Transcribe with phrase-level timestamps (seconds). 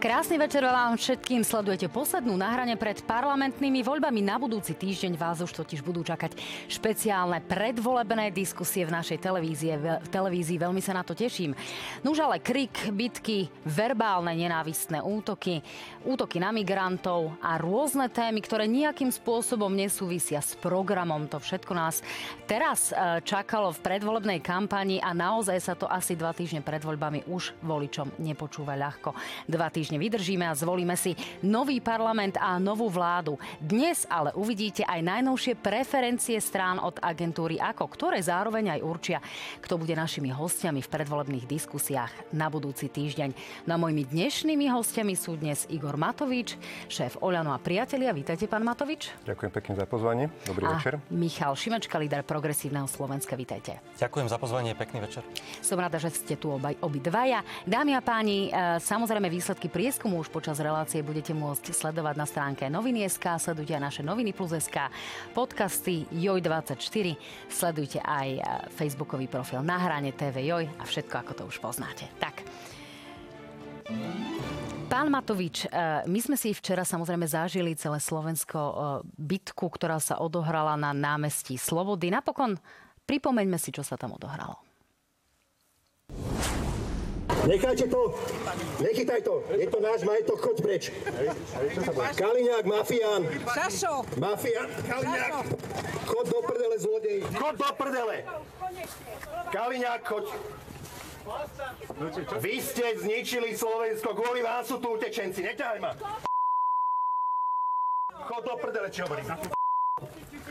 [0.00, 1.44] Krásny večer vám všetkým.
[1.44, 4.24] Sledujete poslednú nahrane pred parlamentnými voľbami.
[4.24, 6.40] Na budúci týždeň vás už totiž budú čakať
[6.72, 10.56] špeciálne predvolebné diskusie v našej televízie, v televízii.
[10.56, 11.52] Veľmi sa na to teším.
[12.00, 15.60] Nuž ale krik, bitky, verbálne nenávistné útoky,
[16.08, 21.28] útoky na migrantov a rôzne témy, ktoré nejakým spôsobom nesúvisia s programom.
[21.28, 22.00] To všetko nás
[22.48, 27.28] teraz e, čakalo v predvolebnej kampani a naozaj sa to asi dva týždne pred voľbami
[27.28, 29.12] už voličom nepočúva ľahko.
[29.44, 33.34] Dva týždne týždne vydržíme a zvolíme si nový parlament a novú vládu.
[33.58, 39.18] Dnes ale uvidíte aj najnovšie preferencie strán od agentúry AKO, ktoré zároveň aj určia,
[39.58, 43.34] kto bude našimi hostiami v predvolebných diskusiách na budúci týždeň.
[43.66, 46.54] No a mojimi dnešnými hostiami sú dnes Igor Matovič,
[46.86, 48.14] šéf Oľano a priatelia.
[48.14, 49.10] Vítajte, pán Matovič.
[49.26, 50.30] Ďakujem pekne za pozvanie.
[50.46, 51.02] Dobrý a večer.
[51.10, 53.34] Michal Šimečka, líder progresívneho Slovenska.
[53.34, 53.82] Vítajte.
[53.98, 55.26] Ďakujem za pozvanie, pekný večer.
[55.58, 57.42] Som rada, že ste tu obaj, obidvaja.
[57.66, 62.68] Dámy a páni, e, samozrejme výsledky prieskumu už počas relácie budete môcť sledovať na stránke
[62.68, 64.92] noviny.sk, sledujte aj naše noviny plus.sk,
[65.32, 67.16] podcasty Joj24,
[67.48, 68.40] sledujte aj e,
[68.76, 72.04] facebookový profil na hrane TV Joj a všetko, ako to už poznáte.
[72.20, 72.44] Tak.
[74.92, 78.74] Pán Matovič, e, my sme si včera samozrejme zažili celé Slovensko e,
[79.16, 82.12] bitku, ktorá sa odohrala na námestí Slobody.
[82.12, 82.60] Napokon
[83.08, 84.69] pripomeňme si, čo sa tam odohralo.
[87.46, 88.14] Nechajte to,
[88.80, 90.82] nechytaj to, je to náš majetok, choď preč.
[92.16, 93.22] Kaliňák, mafián.
[93.48, 94.04] Sašo!
[94.20, 95.32] Mafián, Kaliňák,
[96.04, 97.18] chod do prdele, zlodej.
[97.32, 98.16] Chod do prdele.
[99.52, 100.24] Kaliňák, choď.
[102.40, 105.92] Vy ste zničili Slovensko, kvôli vám sú tu utečenci, neťahaj ma.
[108.28, 109.59] Chod do prdele, čo hovorím.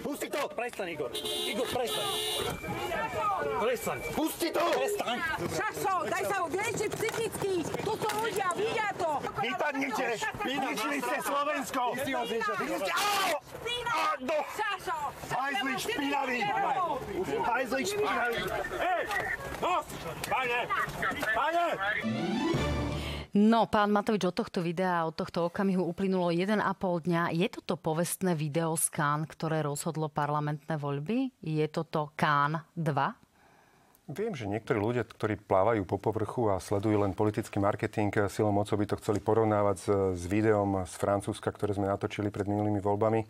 [0.09, 0.49] Pusti to!
[0.49, 1.13] Prestaň, Igor.
[1.21, 2.05] Igor, prestaň.
[3.61, 3.97] Prestaň.
[4.17, 4.65] Pusti to!
[4.73, 5.17] Prestaň.
[5.53, 7.53] Sašo, daj sa vieči psychicky.
[7.61, 9.21] Tu sú ľudia, vidia to.
[9.37, 10.17] Vypadnite!
[10.41, 11.93] Zničili ste Slovensko!
[11.93, 12.93] Vypadnite!
[13.85, 14.39] Á, no!
[14.57, 14.97] Sašo!
[15.29, 16.39] Hajzli špinavý!
[17.45, 18.41] Hajzli špinavý!
[18.81, 19.03] Ej!
[19.61, 19.85] No!
[20.25, 20.59] Pane!
[21.37, 21.65] Pane!
[23.29, 26.65] No, pán Matovič, od tohto videa, od tohto okamihu uplynulo 1,5
[27.05, 27.29] dňa.
[27.29, 31.29] Je toto povestné video z Kán, ktoré rozhodlo parlamentné voľby?
[31.45, 34.09] Je toto Kán 2?
[34.09, 38.73] Viem, že niektorí ľudia, ktorí plávajú po povrchu a sledujú len politický marketing, silou mocou
[38.73, 43.29] by to chceli porovnávať s, s videom z Francúzska, ktoré sme natočili pred minulými voľbami.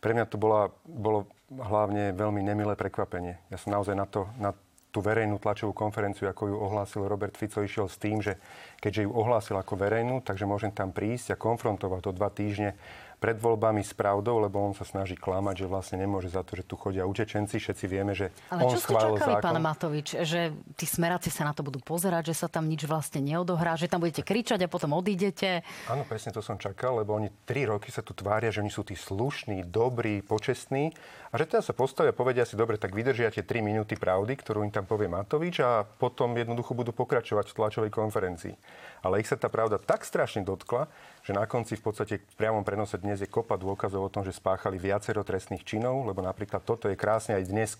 [0.00, 3.36] Pre mňa to bola, bolo hlavne veľmi nemilé prekvapenie.
[3.52, 4.56] Ja som naozaj na, to, na
[4.94, 8.38] tú verejnú tlačovú konferenciu, ako ju ohlásil Robert Fico, išiel s tým, že
[8.78, 12.78] keďže ju ohlásil ako verejnú, takže môžem tam prísť a konfrontovať to dva týždne
[13.24, 16.68] pred voľbami s pravdou, lebo on sa snaží klamať, že vlastne nemôže za to, že
[16.68, 17.56] tu chodia utečenci.
[17.56, 19.40] Všetci vieme, že Ale on čo ste čakali, zákon.
[19.40, 20.08] pán Matovič?
[20.28, 23.88] Že tí smeráci sa na to budú pozerať, že sa tam nič vlastne neodohrá, že
[23.88, 25.64] tam budete kričať a potom odídete?
[25.88, 28.84] Áno, presne to som čakal, lebo oni tri roky sa tu tvária, že oni sú
[28.84, 30.92] tí slušní, dobrí, počestní
[31.32, 34.68] a že teda sa postavia a povedia si, dobre, tak vydržiate 3 minúty pravdy, ktorú
[34.68, 38.52] im tam povie Matovič a potom jednoducho budú pokračovať v tlačovej konferencii.
[39.00, 40.92] Ale ich sa tá pravda tak strašne dotkla,
[41.24, 44.36] že na konci v podstate v priamom prenose dnes je kopa dôkazov o tom, že
[44.36, 47.70] spáchali viacero trestných činov, lebo napríklad toto je krásne aj dnes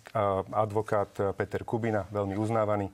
[0.49, 2.89] advokát Peter Kubina, veľmi uznávaný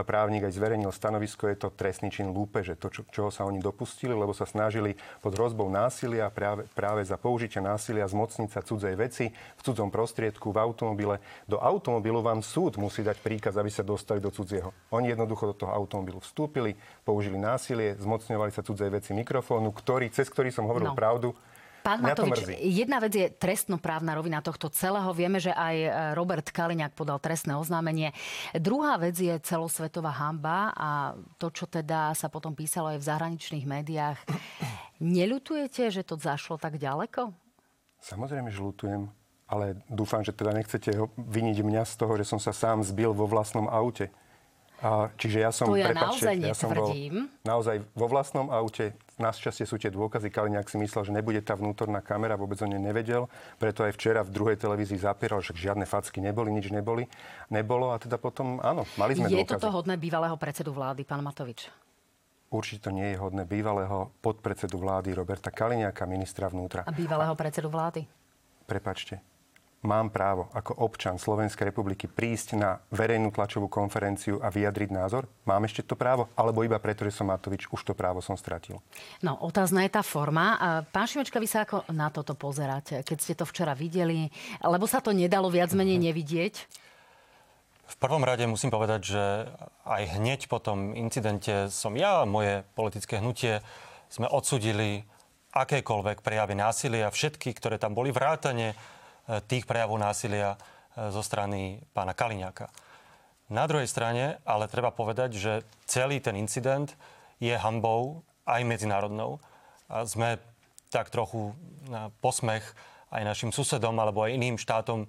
[0.00, 4.16] právnik aj zverejnil stanovisko, je to trestný čin lúpeže, to, čo, čoho sa oni dopustili,
[4.16, 9.28] lebo sa snažili pod hrozbou násilia práve, práve za použitie násilia zmocniť sa cudzej veci
[9.28, 11.20] v cudzom prostriedku, v automobile.
[11.44, 14.72] Do automobilu vám súd musí dať príkaz, aby sa dostali do cudzieho.
[14.96, 16.72] Oni jednoducho do toho automobilu vstúpili,
[17.04, 20.98] použili násilie, zmocňovali sa cudzej veci mikrofónu, ktorý, cez ktorý som hovoril no.
[20.98, 21.36] pravdu,
[21.82, 25.10] Pán Matovič, jedna vec je trestnoprávna rovina tohto celého.
[25.10, 28.14] Vieme, že aj e, Robert Kaliňák podal trestné oznámenie.
[28.54, 33.66] Druhá vec je celosvetová hamba a to, čo teda sa potom písalo aj v zahraničných
[33.66, 34.18] médiách.
[35.02, 37.34] Neľutujete, že to zašlo tak ďaleko?
[37.98, 39.10] Samozrejme, že ľutujem.
[39.50, 43.28] Ale dúfam, že teda nechcete viniť mňa z toho, že som sa sám zbil vo
[43.28, 44.08] vlastnom aute.
[44.82, 46.90] A, čiže ja som, to ja prepáčte, naozaj ja som bol
[47.46, 48.98] naozaj vo vlastnom aute.
[49.22, 50.26] Našťastie sú tie dôkazy.
[50.26, 53.30] Kaliňák si myslel, že nebude tá vnútorná kamera, vôbec o nej nevedel.
[53.62, 57.06] Preto aj včera v druhej televízii zapieral, že žiadne facky neboli, nič neboli.
[57.46, 59.54] Nebolo a teda potom, áno, mali sme Je dôkazy.
[59.54, 61.70] toto hodné bývalého predsedu vlády, pán Matovič?
[62.52, 66.82] Určite to nie je hodné bývalého podpredsedu vlády Roberta Kaliňáka, ministra vnútra.
[66.84, 68.04] A bývalého predsedu vlády?
[68.66, 69.22] Prepačte,
[69.82, 75.26] mám právo ako občan Slovenskej republiky prísť na verejnú tlačovú konferenciu a vyjadriť názor?
[75.42, 76.30] Mám ešte to právo?
[76.38, 78.78] Alebo iba preto, že som Matovič, už to právo som stratil?
[79.20, 80.54] No, otázna je tá forma.
[80.94, 84.30] Pán Šimečka, vy sa ako na toto pozeráte, keď ste to včera videli?
[84.62, 86.04] Lebo sa to nedalo viac menej mhm.
[86.10, 86.54] nevidieť?
[87.92, 89.22] V prvom rade musím povedať, že
[89.84, 93.60] aj hneď po tom incidente som ja a moje politické hnutie
[94.08, 95.04] sme odsudili
[95.52, 98.72] akékoľvek prejavy násilia, všetky, ktoré tam boli, vrátane
[99.46, 102.68] tých prejavov násilia e, zo strany pána Kaliňáka.
[103.52, 105.52] Na druhej strane, ale treba povedať, že
[105.84, 106.88] celý ten incident
[107.36, 109.38] je hambou aj medzinárodnou.
[109.92, 110.40] A sme
[110.88, 111.52] tak trochu
[111.88, 112.64] na posmech
[113.12, 115.08] aj našim susedom alebo aj iným štátom, e,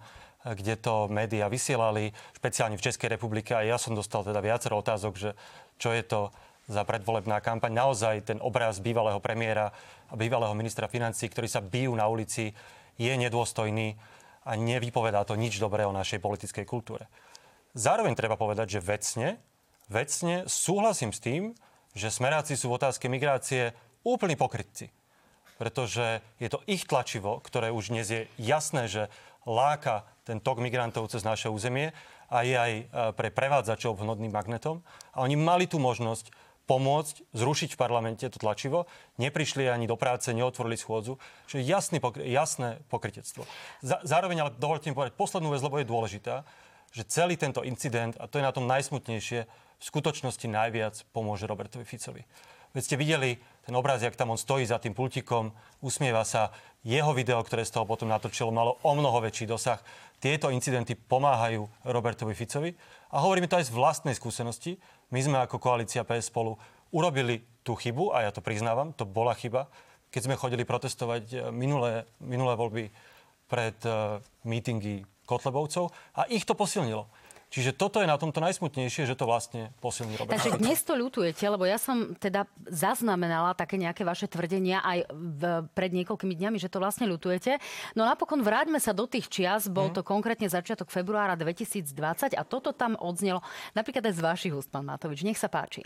[0.53, 3.57] kde to médiá vysielali, špeciálne v Českej republike.
[3.57, 5.31] A ja som dostal teda viacero otázok, že
[5.81, 6.29] čo je to
[6.67, 7.75] za predvolebná kampaň.
[7.75, 9.75] Naozaj ten obraz bývalého premiéra
[10.07, 12.55] a bývalého ministra financí, ktorí sa bijú na ulici,
[12.97, 13.95] je nedôstojný
[14.43, 17.07] a nevypovedá to nič dobré o našej politickej kultúre.
[17.73, 19.41] Zároveň treba povedať, že vecne,
[19.89, 21.43] vecne súhlasím s tým,
[21.97, 23.73] že smeráci sú v otázke migrácie
[24.05, 24.91] úplní pokrytci.
[25.57, 29.07] Pretože je to ich tlačivo, ktoré už dnes je jasné, že
[29.45, 31.93] láka ten tok migrantov cez naše územie
[32.33, 34.81] a je aj e, pre prevádzačov vhodným magnetom.
[35.13, 38.87] A oni mali tú možnosť pomôcť zrušiť v parlamente to tlačivo.
[39.19, 41.19] Neprišli ani do práce, neotvorili schôdzu.
[41.51, 43.43] Čiže jasný pokry- jasné pokrytectvo.
[43.83, 46.35] zároveň ale dovolte mi povedať poslednú vec, lebo je dôležitá
[46.93, 51.83] že celý tento incident, a to je na tom najsmutnejšie, v skutočnosti najviac pomôže Robertovi
[51.83, 52.23] Ficovi.
[52.73, 55.53] Veď ste videli ten obraz, jak tam on stojí za tým pultikom,
[55.85, 56.49] usmieva sa.
[56.83, 59.79] Jeho video, ktoré z toho potom natočilo, malo o mnoho väčší dosah.
[60.19, 62.75] Tieto incidenty pomáhajú Robertovi Ficovi.
[63.13, 64.81] A hovoríme to aj z vlastnej skúsenosti.
[65.13, 66.57] My sme ako koalícia PS spolu
[66.91, 69.71] urobili tú chybu, a ja to priznávam, to bola chyba,
[70.13, 72.85] keď sme chodili protestovať eh, minulé, minulé voľby
[73.43, 74.17] pred uh,
[74.49, 77.05] mítingy Kotlebovcov a ich to posilnilo.
[77.53, 80.41] Čiže toto je na tomto najsmutnejšie, že to vlastne posilní Robert.
[80.41, 85.41] Takže dnes to ľutujete, lebo ja som teda zaznamenala také nejaké vaše tvrdenia aj v,
[85.77, 87.61] pred niekoľkými dňami, že to vlastne ľutujete.
[87.93, 92.73] No napokon vráťme sa do tých čias, bol to konkrétne začiatok februára 2020 a toto
[92.73, 93.45] tam odznelo
[93.77, 95.21] napríklad aj z vašich úst, pán Matovič.
[95.21, 95.85] Nech sa páči.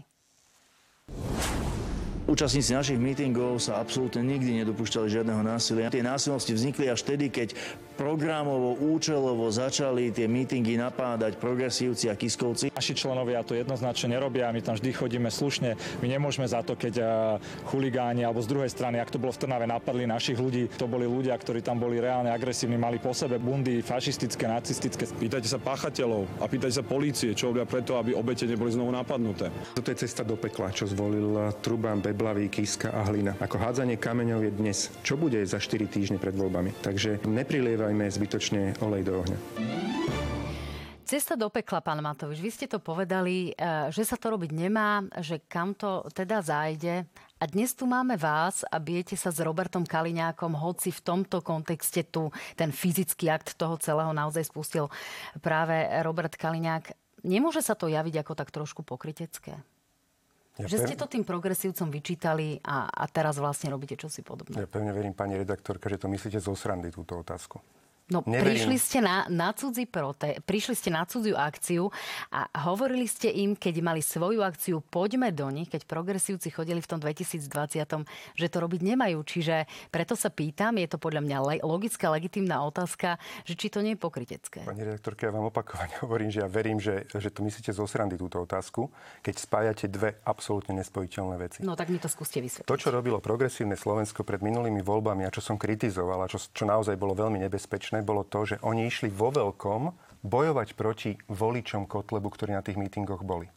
[2.27, 5.87] Účastníci našich mítingov sa absolútne nikdy nedopúšťali žiadneho násilia.
[5.87, 7.55] Tie násilnosti vznikli až vtedy, keď
[7.97, 12.69] programovo, účelovo začali tie mítingy napádať progresívci a kiskovci.
[12.77, 15.73] Naši členovia to jednoznačne nerobia, my tam vždy chodíme slušne.
[15.99, 17.01] My nemôžeme za to, keď
[17.65, 20.69] chuligáni alebo z druhej strany, ak to bolo v Trnave, napadli našich ľudí.
[20.77, 25.09] To boli ľudia, ktorí tam boli reálne agresívni, mali po sebe bundy fašistické, nacistické.
[25.09, 29.49] Pýtajte sa páchateľov a pýtajte sa polície, čo robia preto, aby obete neboli znovu napadnuté.
[29.73, 33.33] Toto je cesta do pekla, čo zvolil Truban, Beblavý, Kiska a Hlina.
[33.41, 34.77] Ako hádzanie kameňov je dnes.
[35.01, 36.77] Čo bude za 4 týždne pred voľbami?
[36.83, 39.39] Takže neprilieva nedávajme zbytočne olej do ohňa.
[41.07, 45.07] Cesta do pekla, pán Matovič, vy ste to povedali, eh, že sa to robiť nemá,
[45.23, 47.07] že kam to teda zájde.
[47.39, 52.03] A dnes tu máme vás a bijete sa s Robertom Kaliňákom, hoci v tomto kontexte
[52.11, 52.27] tu
[52.59, 54.91] ten fyzický akt toho celého naozaj spustil
[55.39, 56.91] práve Robert Kaliňák.
[57.23, 59.63] Nemôže sa to javiť ako tak trošku pokrytecké?
[60.57, 64.57] Ja že ste to tým progresívcom vyčítali a, a teraz vlastne robíte čosi podobné.
[64.57, 67.61] Ja pevne verím, pani redaktorka, že to myslíte zo srandy túto otázku.
[68.07, 68.55] No, Neverím.
[68.55, 71.91] prišli ste na, na cudzí prote, prišli ste na cudziu akciu
[72.31, 76.87] a hovorili ste im, keď mali svoju akciu Poďme do nich, keď progresívci chodili v
[76.87, 77.43] tom 2020,
[78.31, 79.19] že to robiť nemajú.
[79.27, 83.83] Čiže preto sa pýtam, je to podľa mňa le, logická, legitimná otázka, že či to
[83.83, 84.63] nie je pokrytecké.
[84.63, 88.15] Pani redaktorka, ja vám opakovane hovorím, že ja verím, že, že to myslíte zo srandy
[88.15, 88.87] túto otázku,
[89.19, 91.59] keď spájate dve absolútne nespojiteľné veci.
[91.59, 92.71] No tak mi to skúste vysvetliť.
[92.71, 96.63] To, čo robilo progresívne Slovensko pred minulými voľbami a čo som kritizoval a čo, čo
[96.63, 99.81] naozaj bolo veľmi nebezpečné, nebezpečné bolo to, že oni išli vo veľkom
[100.21, 103.49] bojovať proti voličom Kotlebu, ktorí na tých mítingoch boli.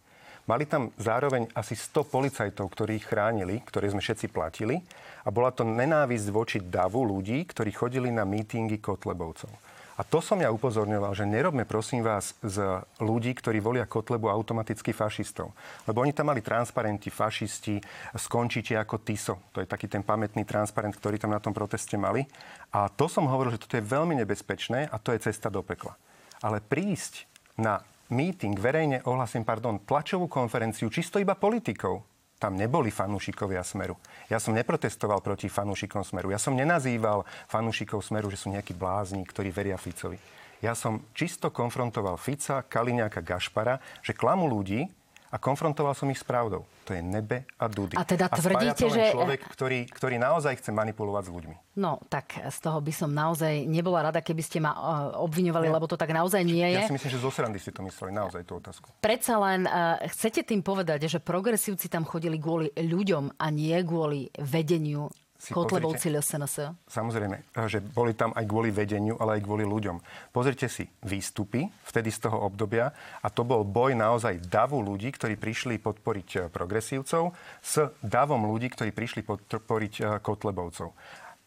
[0.49, 4.81] Mali tam zároveň asi 100 policajtov, ktorí ich chránili, ktorí sme všetci platili.
[5.23, 9.53] A bola to nenávisť voči davu ľudí, ktorí chodili na mítingy Kotlebovcov.
[10.00, 12.64] A to som ja upozorňoval, že nerobme prosím vás z
[13.04, 15.52] ľudí, ktorí volia Kotlebu automaticky fašistov.
[15.85, 17.76] Lebo oni tam mali transparenti, fašisti,
[18.16, 19.52] skončíte ako TISO.
[19.52, 22.25] To je taký ten pamätný transparent, ktorý tam na tom proteste mali.
[22.73, 25.92] A to som hovoril, že toto je veľmi nebezpečné a to je cesta do pekla.
[26.40, 27.28] Ale prísť
[27.61, 32.09] na meeting, verejne ohlasím, pardon, tlačovú konferenciu čisto iba politikov,
[32.41, 34.01] tam neboli fanúšikovia Smeru.
[34.33, 36.33] Ja som neprotestoval proti fanúšikom Smeru.
[36.33, 40.17] Ja som nenazýval fanúšikov Smeru, že sú nejakí blázni, ktorí veria Ficovi.
[40.65, 44.89] Ja som čisto konfrontoval Fica, Kaliňáka, Gašpara, že klamu ľudí,
[45.31, 46.67] a konfrontoval som ich s pravdou.
[46.85, 47.95] To je nebe a dudy.
[47.95, 49.15] A teda tvrdíte, a že...
[49.15, 51.57] človek, ktorý, ktorý naozaj chce manipulovať s ľuďmi.
[51.79, 54.81] No, tak z toho by som naozaj nebola rada, keby ste ma uh,
[55.23, 55.75] obviňovali, ja.
[55.79, 56.83] lebo to tak naozaj nie je.
[56.83, 58.91] Ja si myslím, že zo srandy ste to mysleli, naozaj tú otázku.
[58.99, 64.35] Predsa len uh, chcete tým povedať, že progresívci tam chodili kvôli ľuďom a nie kvôli
[64.35, 65.07] vedeniu
[65.41, 66.85] si Kotlebovci LSNS.
[66.85, 69.97] Samozrejme, že boli tam aj kvôli vedeniu, ale aj kvôli ľuďom.
[70.37, 72.93] Pozrite si výstupy vtedy z toho obdobia
[73.25, 77.33] a to bol boj naozaj davu ľudí, ktorí prišli podporiť eh, progresívcov
[77.65, 80.93] s davom ľudí, ktorí prišli podporiť eh, Kotlebovcov.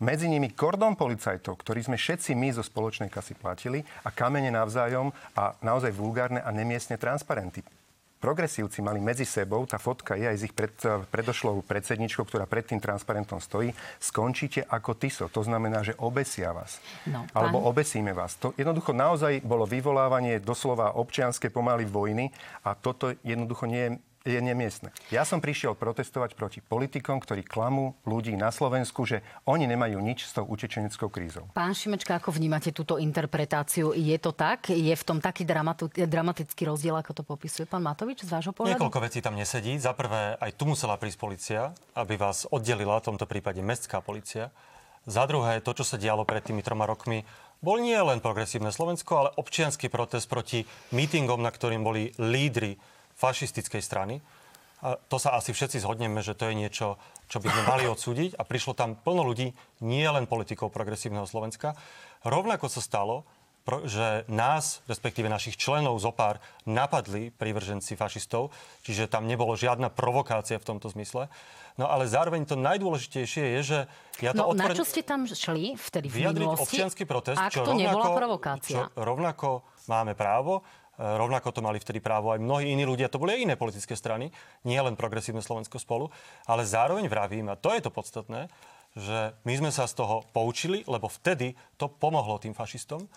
[0.02, 5.14] Medzi nimi kordon policajtov, ktorí sme všetci my zo spoločnej kasy platili a kamene navzájom
[5.38, 7.62] a naozaj vulgárne a nemiestne transparenty
[8.24, 10.72] progresívci mali medzi sebou, tá fotka je aj s ich pred,
[11.12, 15.28] predošlou predsedničkou, ktorá pred tým transparentom stojí, skončíte ako TISO.
[15.28, 16.80] To znamená, že obesia vás.
[17.04, 17.36] No, pán...
[17.36, 18.40] Alebo obesíme vás.
[18.40, 22.32] To jednoducho naozaj bolo vyvolávanie doslova občianskej pomaly vojny
[22.64, 23.92] a toto jednoducho nie je
[24.24, 24.96] je nemiestne.
[25.12, 30.24] Ja som prišiel protestovať proti politikom, ktorí klamú ľudí na Slovensku, že oni nemajú nič
[30.24, 31.52] s tou utečeneckou krízou.
[31.52, 33.92] Pán Šimečka, ako vnímate túto interpretáciu?
[33.92, 34.72] Je to tak?
[34.72, 38.80] Je v tom taký dramatu- dramatický rozdiel, ako to popisuje pán Matovič z vášho pohľadu?
[38.80, 39.76] Niekoľko vecí tam nesedí.
[39.76, 41.62] Za prvé, aj tu musela prísť policia,
[41.92, 44.56] aby vás oddelila, v tomto prípade mestská policia.
[45.04, 47.28] Za druhé, to, čo sa dialo pred tými troma rokmi,
[47.60, 50.64] bol nie len progresívne Slovensko, ale občianský protest proti
[50.96, 52.80] mítingom, na ktorým boli lídry
[53.24, 54.20] fašistickej strany.
[54.84, 57.00] A to sa asi všetci zhodneme, že to je niečo,
[57.32, 58.36] čo by sme mali odsúdiť.
[58.36, 61.80] A prišlo tam plno ľudí, nie len politikov progresívneho Slovenska.
[62.28, 63.24] Rovnako sa stalo,
[63.88, 68.52] že nás, respektíve našich členov zo pár, napadli prívrženci fašistov,
[68.84, 71.32] čiže tam nebolo žiadna provokácia v tomto zmysle.
[71.80, 73.80] No ale zároveň to najdôležitejšie je, že
[74.20, 74.76] ja to no, otvoren...
[74.76, 76.76] na čo ste tam šli vtedy v Vyjadriť minulosti?
[76.76, 78.78] občianský protest, ak čo to rovnako, nebola provokácia?
[78.78, 79.50] Čo rovnako
[79.88, 80.62] máme právo
[80.98, 83.10] rovnako to mali vtedy právo aj mnohí iní ľudia.
[83.10, 84.30] To boli aj iné politické strany,
[84.62, 86.14] nie len progresívne Slovensko spolu.
[86.46, 88.50] Ale zároveň vravím, a to je to podstatné,
[88.94, 93.02] že my sme sa z toho poučili, lebo vtedy to pomohlo tým fašistom.
[93.02, 93.08] E,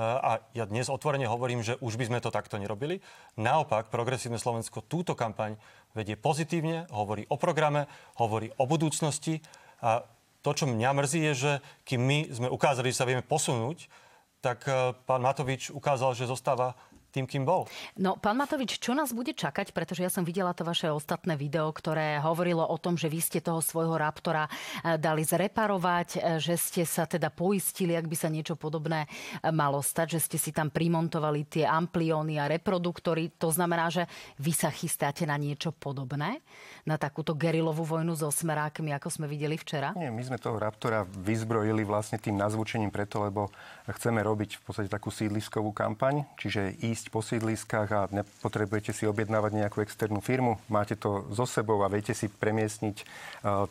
[0.00, 3.04] a ja dnes otvorene hovorím, že už by sme to takto nerobili.
[3.36, 5.60] Naopak, progresívne Slovensko túto kampaň
[5.92, 7.84] vedie pozitívne, hovorí o programe,
[8.16, 9.44] hovorí o budúcnosti.
[9.84, 10.00] A
[10.40, 11.52] to, čo mňa mrzí, je, že
[11.84, 13.84] kým my sme ukázali, že sa vieme posunúť,
[14.40, 16.72] tak e, pán Matovič ukázal, že zostáva
[17.08, 17.64] tým, kým bol.
[17.96, 19.72] No, pán Matovič, čo nás bude čakať?
[19.72, 23.40] Pretože ja som videla to vaše ostatné video, ktoré hovorilo o tom, že vy ste
[23.40, 28.28] toho svojho Raptora eh, dali zreparovať, eh, že ste sa teda poistili, ak by sa
[28.28, 33.32] niečo podobné eh, malo stať, že ste si tam primontovali tie amplióny a reproduktory.
[33.40, 34.04] To znamená, že
[34.36, 36.44] vy sa chystáte na niečo podobné?
[36.84, 39.96] Na takúto gerilovú vojnu so smerákmi, ako sme videli včera?
[39.96, 43.48] Nie, my sme toho Raptora vyzbrojili vlastne tým nazvučením preto, lebo
[43.96, 49.52] chceme robiť v podstate takú sídliskovú kampaň, čiže ísť po sídliskách a nepotrebujete si objednávať
[49.56, 50.60] nejakú externú firmu.
[50.68, 53.04] Máte to so sebou a viete si premiestniť e,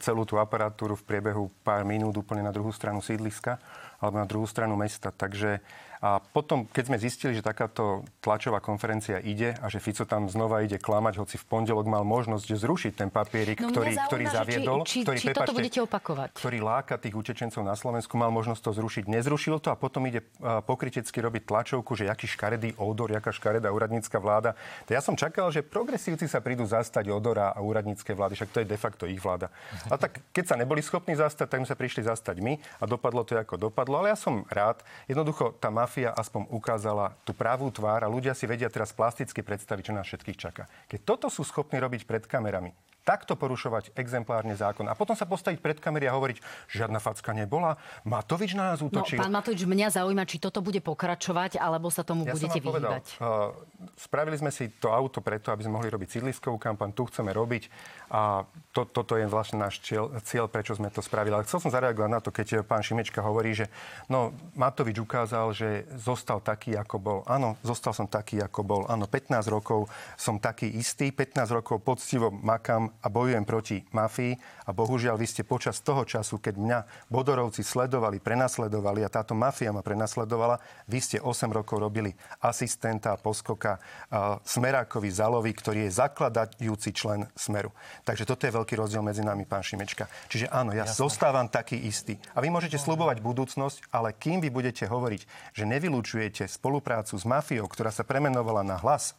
[0.01, 3.62] celú tú aparatúru v priebehu pár minút úplne na druhú stranu sídliska
[3.98, 5.10] alebo na druhú stranu mesta.
[5.10, 5.62] Takže
[5.98, 10.62] a potom, keď sme zistili, že takáto tlačová konferencia ide a že Fico tam znova
[10.62, 14.77] ide klamať, hoci v pondelok mal možnosť zrušiť ten papierik, no ktorý, zaujíma, ktorý zaviedol,
[14.86, 16.30] či, či, ktorý, či prepačte, toto budete opakovať.
[16.38, 19.04] ktorý láka tých utečencov na Slovensku, mal možnosť to zrušiť.
[19.10, 20.22] Nezrušil to a potom ide
[20.70, 24.54] pokrytecky robiť tlačovku, že aký škaredý odor, jaká škaredá úradnícka vláda.
[24.86, 28.62] To ja som čakal, že progresívci sa prídu zastať odora a úradníckej vlády, však to
[28.62, 29.50] je de facto ich vláda.
[29.89, 33.34] A tak keď sa neboli schopní zastať, tak sa prišli zastať my a dopadlo to
[33.34, 33.87] ako dopadlo.
[33.96, 34.84] Ale ja som rád.
[35.08, 39.84] Jednoducho tá mafia aspoň ukázala tú pravú tvár a ľudia si vedia teraz plasticky predstaviť,
[39.88, 40.67] čo nás všetkých čaká.
[40.89, 42.74] Keď toto sú schopní robiť pred kamerami,
[43.08, 47.80] takto porušovať exemplárne zákon a potom sa postaviť pred kamery a hovoriť, žiadna facka nebola,
[48.04, 49.16] Matovič na nás útočil.
[49.16, 53.24] No, pán Matovič, mňa zaujíma, či toto bude pokračovať, alebo sa tomu ja budete vyhýbať.
[53.24, 53.56] uh,
[53.96, 57.72] spravili sme si to auto preto, aby sme mohli robiť sídliskovú kampaň, tu chceme robiť
[58.12, 58.44] a
[58.76, 61.40] to, toto je vlastne náš cieľ, cieľ, prečo sme to spravili.
[61.40, 63.72] Ale chcel som zareagovať na to, keď pán Šimečka hovorí, že
[64.12, 67.20] no, Matovič ukázal, že zostal taký, ako bol.
[67.24, 68.82] Áno, zostal som taký, ako bol.
[68.92, 69.88] Áno, 15 rokov
[70.20, 74.38] som taký istý, 15 rokov poctivo makám a bojujem proti mafii
[74.68, 79.72] a bohužiaľ vy ste počas toho času, keď mňa Bodorovci sledovali, prenasledovali a táto mafia
[79.72, 82.12] ma prenasledovala, vy ste 8 rokov robili
[82.44, 87.72] asistenta a poskoka uh, Smerákovi Zalovi, ktorý je zakladajúci člen Smeru.
[88.04, 90.10] Takže toto je veľký rozdiel medzi nami, pán Šimečka.
[90.27, 91.08] Čiže áno, ja Jasne.
[91.08, 92.20] zostávam taký istý.
[92.36, 95.22] A vy môžete slubovať budúcnosť, ale kým vy budete hovoriť,
[95.56, 99.16] že nevylúčujete spoluprácu s mafiou, ktorá sa premenovala na hlas,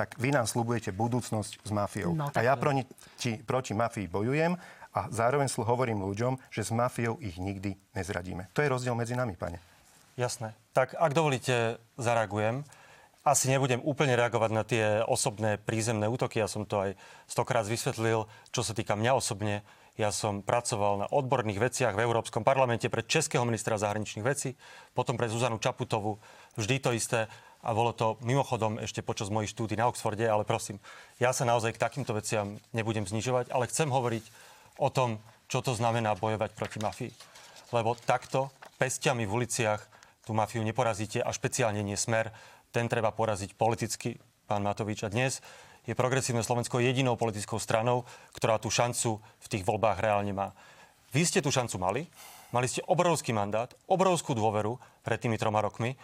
[0.00, 2.16] tak vy nám slubujete budúcnosť s mafiou.
[2.16, 2.88] No, a ja proti,
[3.44, 4.56] proti mafii bojujem
[4.96, 8.48] a zároveň hovorím ľuďom, že s mafiou ich nikdy nezradíme.
[8.56, 9.60] To je rozdiel medzi nami, pane.
[10.16, 10.56] Jasné.
[10.72, 12.64] Tak ak dovolíte, zareagujem.
[13.20, 16.40] Asi nebudem úplne reagovať na tie osobné prízemné útoky.
[16.40, 16.96] Ja som to aj
[17.28, 19.60] stokrát vysvetlil, čo sa týka mňa osobne.
[20.00, 24.56] Ja som pracoval na odborných veciach v Európskom parlamente pre českého ministra zahraničných vecí,
[24.96, 26.16] potom pre Zuzanu Čaputovu.
[26.56, 27.28] Vždy to isté.
[27.60, 30.80] A bolo to mimochodom ešte počas mojich štúdí na Oxforde, ale prosím,
[31.20, 34.24] ja sa naozaj k takýmto veciam nebudem znižovať, ale chcem hovoriť
[34.80, 37.12] o tom, čo to znamená bojovať proti mafii.
[37.76, 38.48] Lebo takto,
[38.80, 39.82] pestiami v uliciach,
[40.24, 42.32] tú mafiu neporazíte a špeciálne nie smer.
[42.72, 44.16] Ten treba poraziť politicky,
[44.48, 45.04] pán Matovič.
[45.04, 45.44] A dnes
[45.84, 50.54] je progresívne Slovensko jedinou politickou stranou, ktorá tú šancu v tých voľbách reálne má.
[51.10, 52.02] Vy ste tú šancu mali,
[52.54, 55.98] mali ste obrovský mandát, obrovskú dôveru pred tými troma rokmi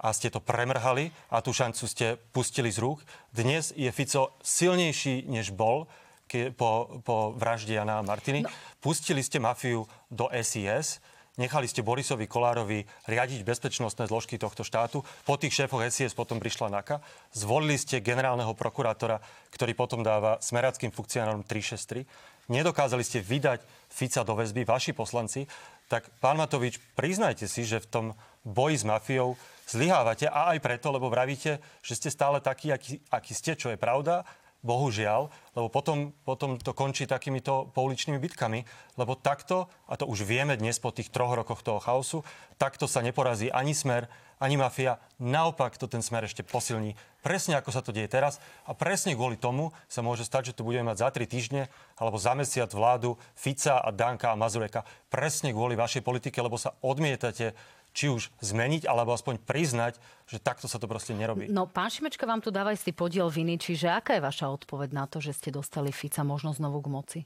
[0.00, 3.04] a ste to premrhali a tú šancu ste pustili z rúk.
[3.36, 5.84] Dnes je Fico silnejší, než bol
[6.24, 8.48] ke, po, po vražde Jana a Martiny.
[8.48, 8.50] No.
[8.80, 11.04] Pustili ste mafiu do SIS,
[11.36, 15.04] nechali ste Borisovi Kolárovi riadiť bezpečnostné zložky tohto štátu.
[15.28, 17.04] Po tých šéfoch SIS potom prišla NAKA.
[17.36, 19.20] Zvolili ste generálneho prokurátora,
[19.52, 22.08] ktorý potom dáva smerackým funkcionárom 363.
[22.50, 25.46] Nedokázali ste vydať Fica do väzby, vaši poslanci.
[25.90, 28.06] Tak pán Matovič, priznajte si, že v tom
[28.46, 29.34] boji s mafiou
[29.70, 33.78] zlyhávate a aj preto, lebo vravíte, že ste stále takí, aký, aký ste, čo je
[33.78, 34.26] pravda
[34.60, 38.68] bohužiaľ, lebo potom, potom to končí takýmito pouličnými bitkami,
[39.00, 42.20] lebo takto, a to už vieme dnes po tých troch rokoch toho chaosu,
[42.60, 44.96] takto sa neporazí ani smer, ani mafia.
[45.20, 46.96] Naopak to ten smer ešte posilní.
[47.20, 50.64] Presne ako sa to deje teraz a presne kvôli tomu sa môže stať, že tu
[50.64, 51.68] budeme mať za tri týždne
[52.00, 54.88] alebo za mesiac vládu Fica a Danka a Mazureka.
[55.12, 57.52] Presne kvôli vašej politike, lebo sa odmietate
[57.90, 61.50] či už zmeniť, alebo aspoň priznať, že takto sa to proste nerobí.
[61.50, 65.04] No, pán Šimečka vám tu dáva istý podiel viny, čiže aká je vaša odpoveď na
[65.10, 67.20] to, že ste dostali Fica možno znovu k moci?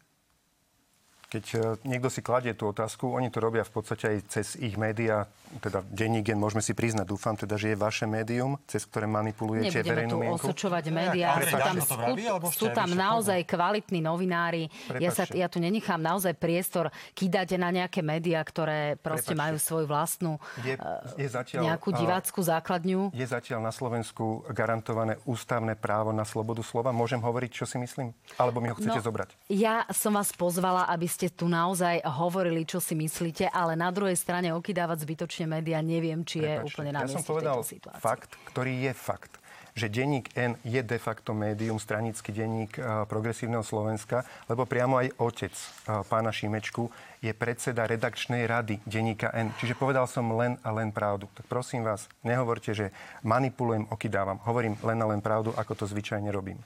[1.35, 4.79] Keď e, niekto si kladie tú otázku, oni to robia v podstate aj cez ich
[4.79, 5.27] médiá,
[5.59, 9.83] teda denník gen, môžeme si priznať, dúfam teda, že je vaše médium, cez ktoré manipulujete
[9.83, 10.47] Nebudeme verejnú tu mienku.
[10.47, 14.71] osočovať médiá, sú tam, vraví, alebo sú tam naozaj kvalitní novinári.
[15.03, 19.43] Ja, sa, ja tu nenechám naozaj priestor kýdať na nejaké médiá, ktoré proste Prepačte.
[19.43, 20.79] majú svoju vlastnú Je,
[21.19, 23.11] je zatiaľ, nejakú a, divácku základňu.
[23.11, 26.95] Je zatiaľ na Slovensku garantované ústavné právo na slobodu slova.
[26.95, 28.15] Môžem hovoriť, čo si myslím?
[28.39, 29.35] Alebo mi ho chcete No, zobrať?
[29.49, 34.17] Ja som vás pozvala, aby ste tu naozaj hovorili, čo si myslíte, ale na druhej
[34.19, 37.61] strane okydávať zbytočne médiá neviem, či je Prepáčte, úplne na ja som povedal
[38.01, 43.67] fakt, ktorý je fakt že denník N je de facto médium, stranický denník eh, progresívneho
[43.67, 49.51] Slovenska, lebo priamo aj otec eh, pána Šimečku je predseda redakčnej rady denníka N.
[49.59, 51.27] Čiže povedal som len a len pravdu.
[51.35, 52.95] Tak prosím vás, nehovorte, že
[53.27, 54.39] manipulujem, okydávam.
[54.47, 56.63] Hovorím len a len pravdu, ako to zvyčajne robím.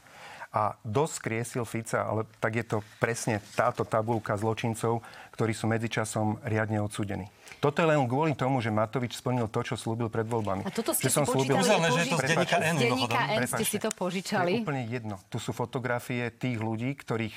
[0.48, 5.04] A dosť kriesil Fica, ale tak je to presne táto tabulka zločincov,
[5.36, 7.28] ktorí sú medzičasom riadne odsúdení.
[7.60, 10.64] Toto je len kvôli tomu, že Matovič splnil to, čo slúbil pred voľbami.
[10.64, 12.80] A toto ste že som si počítali, Uznáme, že je to z denníka N, Z
[12.80, 13.18] denníka.
[13.28, 14.52] N ste si to To je požičali.
[14.64, 15.20] úplne jedno.
[15.28, 17.36] Tu sú fotografie tých ľudí, ktorých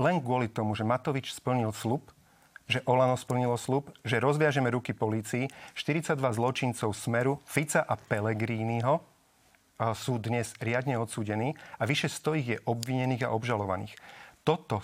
[0.00, 2.10] len kvôli tomu, že Matovič splnil slub,
[2.66, 8.98] že Olano splnilo slub, že rozviažeme ruky polícii, 42 zločincov Smeru, Fica a Pelegrínyho
[9.94, 13.94] sú dnes riadne odsúdení a vyše 100 ich je obvinených a obžalovaných.
[14.42, 14.82] Toto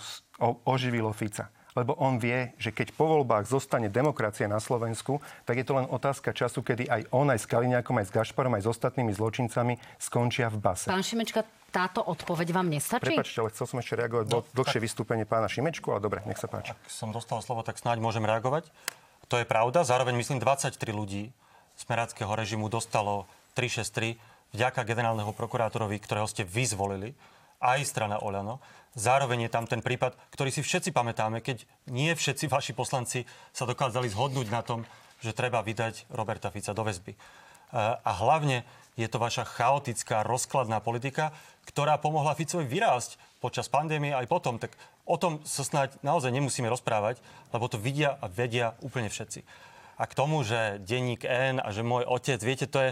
[0.63, 1.51] oživilo Fica.
[1.75, 5.83] Lebo on vie, že keď po voľbách zostane demokracia na Slovensku, tak je to len
[5.91, 9.75] otázka času, kedy aj on, aj s Kaliňákom, aj s Gašparom, aj s ostatnými zločincami
[9.99, 10.87] skončia v base.
[10.87, 11.43] Pán Šimečka,
[11.75, 13.11] táto odpoveď vám nestačí?
[13.11, 14.25] Prepačte, ale chcel som ešte reagovať.
[14.31, 16.71] Bolo dlhšie vystúpenie pána Šimečku, ale dobre, nech sa páči.
[16.71, 18.71] Ak som dostal slovo, tak snáď môžem reagovať.
[19.27, 19.83] To je pravda.
[19.83, 21.35] Zároveň myslím, 23 ľudí
[21.75, 23.27] z meráckého režimu dostalo
[23.59, 24.15] 363
[24.53, 27.09] vďaka generálneho prokurátorovi, ktorého ste vy zvolili,
[27.63, 28.61] aj strana Oľano.
[28.95, 33.67] Zároveň je tam ten prípad, ktorý si všetci pamätáme, keď nie všetci vaši poslanci sa
[33.67, 34.87] dokázali zhodnúť na tom,
[35.19, 37.11] že treba vydať Roberta Fica do väzby.
[37.11, 37.17] E,
[37.79, 38.63] A hlavne
[38.95, 41.35] je to vaša chaotická, rozkladná politika,
[41.67, 44.55] ktorá pomohla Ficovi vyrásť počas pandémie aj potom.
[44.55, 44.71] Tak
[45.03, 47.19] o tom sa snáď naozaj nemusíme rozprávať,
[47.51, 49.43] lebo to vidia a vedia úplne všetci.
[49.99, 52.91] A k tomu, že denník N a že môj otec, viete, to je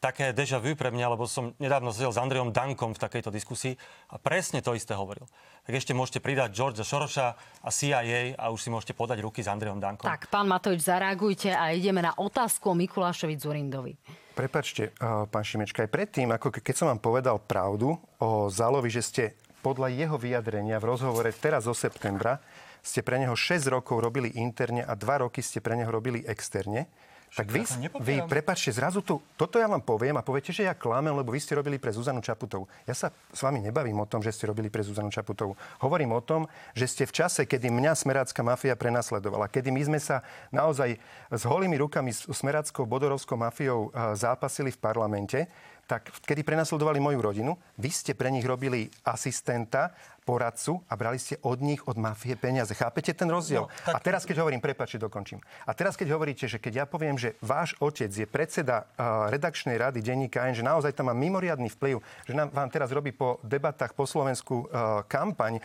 [0.00, 3.76] také deja vu pre mňa, lebo som nedávno sedel s Andrejom Dankom v takejto diskusii
[4.08, 5.28] a presne to isté hovoril.
[5.68, 9.52] Tak ešte môžete pridať Georgia Soroša a CIA a už si môžete podať ruky s
[9.52, 10.08] Andrejom Dankom.
[10.08, 13.92] Tak, pán Matovič, zareagujte a ideme na otázku o Mikulášovi Zurindovi.
[14.32, 18.88] Prepačte, eh, pán Šimečka, aj predtým, ako ke- keď som vám povedal pravdu o Zálovi,
[18.88, 19.22] že ste
[19.60, 22.40] podľa jeho vyjadrenia v rozhovore teraz zo septembra
[22.80, 26.88] ste pre neho 6 rokov robili interne a 2 roky ste pre neho robili externe,
[27.30, 30.74] tak vy, ja vy, prepačte, zrazu tu, toto ja vám poviem a poviete, že ja
[30.74, 32.66] klamem, lebo vy ste robili pre Zuzanu Čaputovú.
[32.90, 35.54] Ja sa s vami nebavím o tom, že ste robili pre Zuzanu Čaputovú.
[35.78, 40.00] Hovorím o tom, že ste v čase, kedy mňa smerácká mafia prenasledovala, kedy my sme
[40.02, 40.98] sa naozaj
[41.30, 45.46] s holými rukami s smeráckou bodorovskou mafiou eh, zápasili v parlamente,
[45.90, 49.90] tak kedy prenasledovali moju rodinu, vy ste pre nich robili asistenta,
[50.22, 52.70] poradcu a brali ste od nich, od mafie peniaze.
[52.70, 53.66] Chápete ten rozdiel?
[53.66, 55.42] No, tak- A teraz, keď hovorím, prepáčte, dokončím.
[55.66, 59.74] A teraz, keď hovoríte, že keď ja poviem, že váš otec je predseda uh, redakčnej
[59.74, 61.98] rady denníka N, že naozaj tam má mimoriadný vplyv,
[62.30, 65.58] že nám, vám teraz robí po debatách po Slovensku uh, kampaň,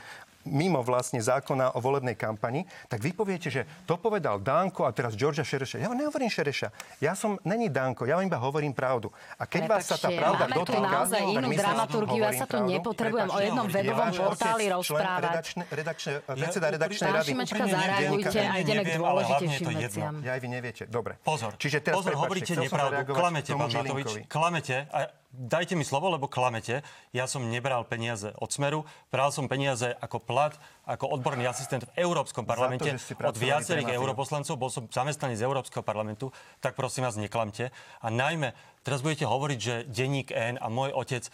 [0.45, 5.17] mimo vlastne zákona o volebnej kampani, tak vy poviete, že to povedal Danko a teraz
[5.17, 5.81] Georgia Šereša.
[5.81, 6.69] Ja vám nehovorím Šereša.
[7.01, 9.09] Ja som, není Danko, ja vám iba hovorím pravdu.
[9.35, 10.87] A keď vás sa tá pravda máme tu dotýka...
[10.87, 15.23] naozaj tak inú myslím, dramaturgiu, ja sa tu nepotrebujem o Prepáčte, jednom váš portáli rozprávať.
[15.25, 17.29] Redakčne, redakčne, predseda redakčnej Pán rady.
[17.33, 20.13] Šimečka, zareagujte a ideme k dôležitejším veciam.
[20.21, 20.83] Ja aj vy neviete.
[20.85, 21.17] Dobre.
[21.25, 24.85] Pozor, Čiže teraz pozor, hovoríte nepravdu, klamete, pán Matovič, klamete.
[24.93, 26.81] A dajte mi slovo, lebo klamete.
[27.11, 30.55] Ja som nebral peniaze od Smeru, bral som peniaze ako plat,
[30.87, 34.55] ako odborný asistent v Európskom parlamente ste od viacerých europoslancov.
[34.55, 36.31] Bol som zamestnaný z Európskeho parlamentu,
[36.63, 37.75] tak prosím vás, neklamte.
[37.99, 41.27] A najmä, teraz budete hovoriť, že denník N a môj otec,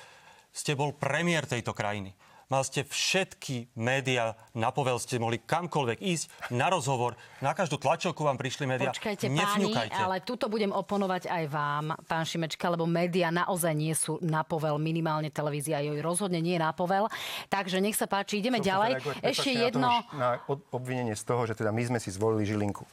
[0.52, 2.12] ste bol premiér tejto krajiny.
[2.52, 8.28] Mal ste všetky médiá na povel, ste mohli kamkoľvek ísť na rozhovor, na každú tlačovku
[8.28, 8.92] vám prišli médiá.
[8.92, 14.20] Počkajte, páni, ale tuto budem oponovať aj vám, pán Šimečka, lebo médiá naozaj nie sú
[14.20, 17.08] na povel, minimálne televízia jej rozhodne nie je na povel.
[17.48, 18.92] Takže nech sa páči, ideme Chcel som ďalej.
[19.32, 19.88] Ešte jedno.
[20.12, 20.44] Na,
[20.76, 22.84] obvinenie z toho, že teda my sme si zvolili Žilinku.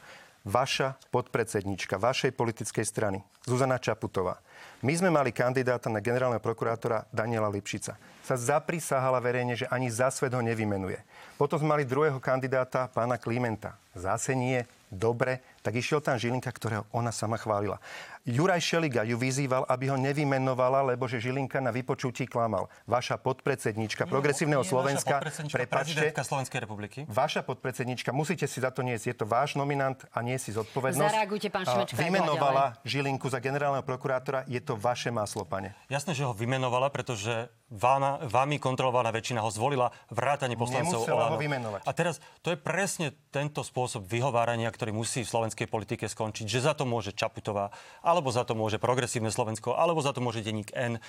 [0.47, 4.39] Vaša podpredsednička vašej politickej strany, Zuzana Čaputová.
[4.79, 7.99] My sme mali kandidáta na generálneho prokurátora Daniela Lipšica.
[8.23, 11.03] Sa zaprisahala verejne, že ani za svet ho nevymenuje.
[11.35, 13.75] Potom sme mali druhého kandidáta, pána Klimenta.
[13.91, 17.79] Zase nie, dobre, tak išiel tam Žilinka, ktorého ona sama chválila.
[18.27, 22.67] Juraj Šeliga ju vyzýval, aby ho nevymenovala, lebo že Žilinka na vypočutí klamal.
[22.85, 26.99] Vaša podpredsednička progresívneho Nie, Slovenska, prepačte, Slovenskej republiky.
[27.07, 31.09] Vaša podpredsednička, musíte si za to niesť, je to váš nominant a nie si zodpovednosť.
[31.09, 35.73] Zareagujte, pán Šimečka, Vymenovala Žilinku za generálneho prokurátora, je to vaše maslo, pane.
[35.87, 41.37] Jasné, že ho vymenovala, pretože vám, vami kontrolovaná väčšina ho zvolila vrátane poslancov Nemusela ho
[41.37, 41.41] Olano.
[41.41, 41.81] vymenovať.
[41.85, 46.61] A teraz to je presne tento spôsob vyhovárania, ktorý musí v slovenskej politike skončiť, že
[46.61, 47.73] za to môže Čaputová,
[48.05, 51.01] alebo za to môže progresívne Slovensko, alebo za to môže denník N.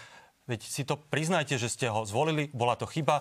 [0.48, 3.20] Veď si to priznajte, že ste ho zvolili, bola to chyba.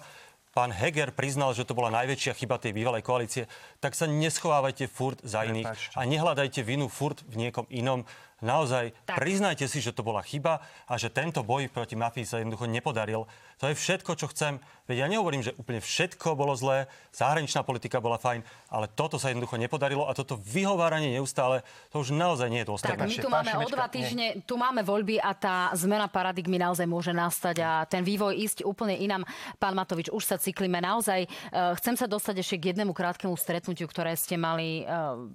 [0.56, 3.52] Pán Heger priznal, že to bola najväčšia chyba tej bývalej koalície,
[3.84, 8.08] tak sa neschovávajte furt za iných a nehľadajte vinu furt v niekom inom.
[8.40, 9.20] Naozaj, Tak.
[9.20, 13.28] priznajte si, že to bola chyba a že tento boj proti mafii sa jednoducho nepodaril.
[13.60, 14.56] To je všetko, čo chcem.
[14.90, 18.42] Veď ja nehovorím, že úplne všetko bolo zlé, zahraničná politika bola fajn,
[18.74, 21.62] ale toto sa jednoducho nepodarilo a toto vyhováranie neustále,
[21.94, 23.06] to už naozaj nie je Tak dôstojné.
[23.06, 23.94] my tu máme o dva nie.
[23.94, 28.58] týždne, tu máme voľby a tá zmena paradigmy naozaj môže nastať a ten vývoj ísť
[28.66, 29.30] úplne inám.
[29.62, 31.28] Pán Matovič, už sa cyklíme naozaj.
[31.28, 31.30] E,
[31.78, 34.84] Chcem sa dostať ešte k jednému krátkemu stretnutiu, ktoré ste mali e,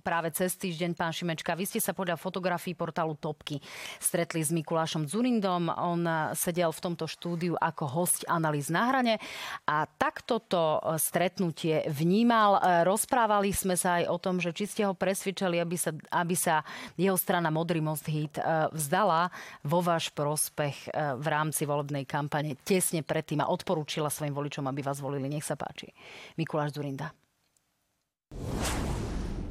[0.02, 1.54] práve cez týždeň, pán Šimečka.
[1.54, 3.62] Vy ste sa podľa fotografií portálu Topky
[4.02, 5.70] stretli s Mikulášom Zurindom.
[5.70, 9.18] On e, sedel v tomto štúdiu ako host analýz na hrane
[9.66, 12.62] a takto to e, stretnutie vnímal.
[12.62, 16.37] E, Rozprávali sme sa aj o tom, že či ste ho presvedčali, aby sa, aby
[16.38, 16.62] sa
[16.94, 19.29] jeho strana Modrý most hit e, vzdala
[19.66, 25.03] vo váš prospech v rámci volebnej kampane tesne predtým a odporúčila svojim voličom, aby vás
[25.03, 25.27] volili.
[25.27, 25.90] Nech sa páči.
[26.38, 27.11] Mikuláš Zurinda.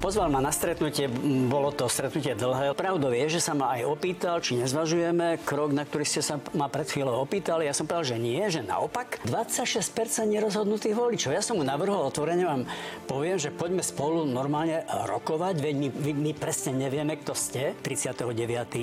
[0.03, 1.07] Pozval ma na stretnutie,
[1.47, 2.75] bolo to stretnutie dlhé.
[2.75, 6.67] Pravdou je, že sa ma aj opýtal, či nezvažujeme krok, na ktorý ste sa ma
[6.67, 7.63] pred chvíľou opýtali.
[7.63, 9.23] Ja som povedal, že nie, že naopak.
[9.23, 11.31] 26% nerozhodnutých voličov.
[11.31, 12.67] Ja som mu navrhol otvorene, vám
[13.07, 15.89] poviem, že poďme spolu normálne rokovať, veď my,
[16.19, 17.71] my presne nevieme, kto ste.
[17.79, 18.27] 39.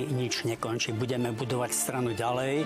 [0.09, 2.65] nič nekončí, budeme budovať stranu ďalej.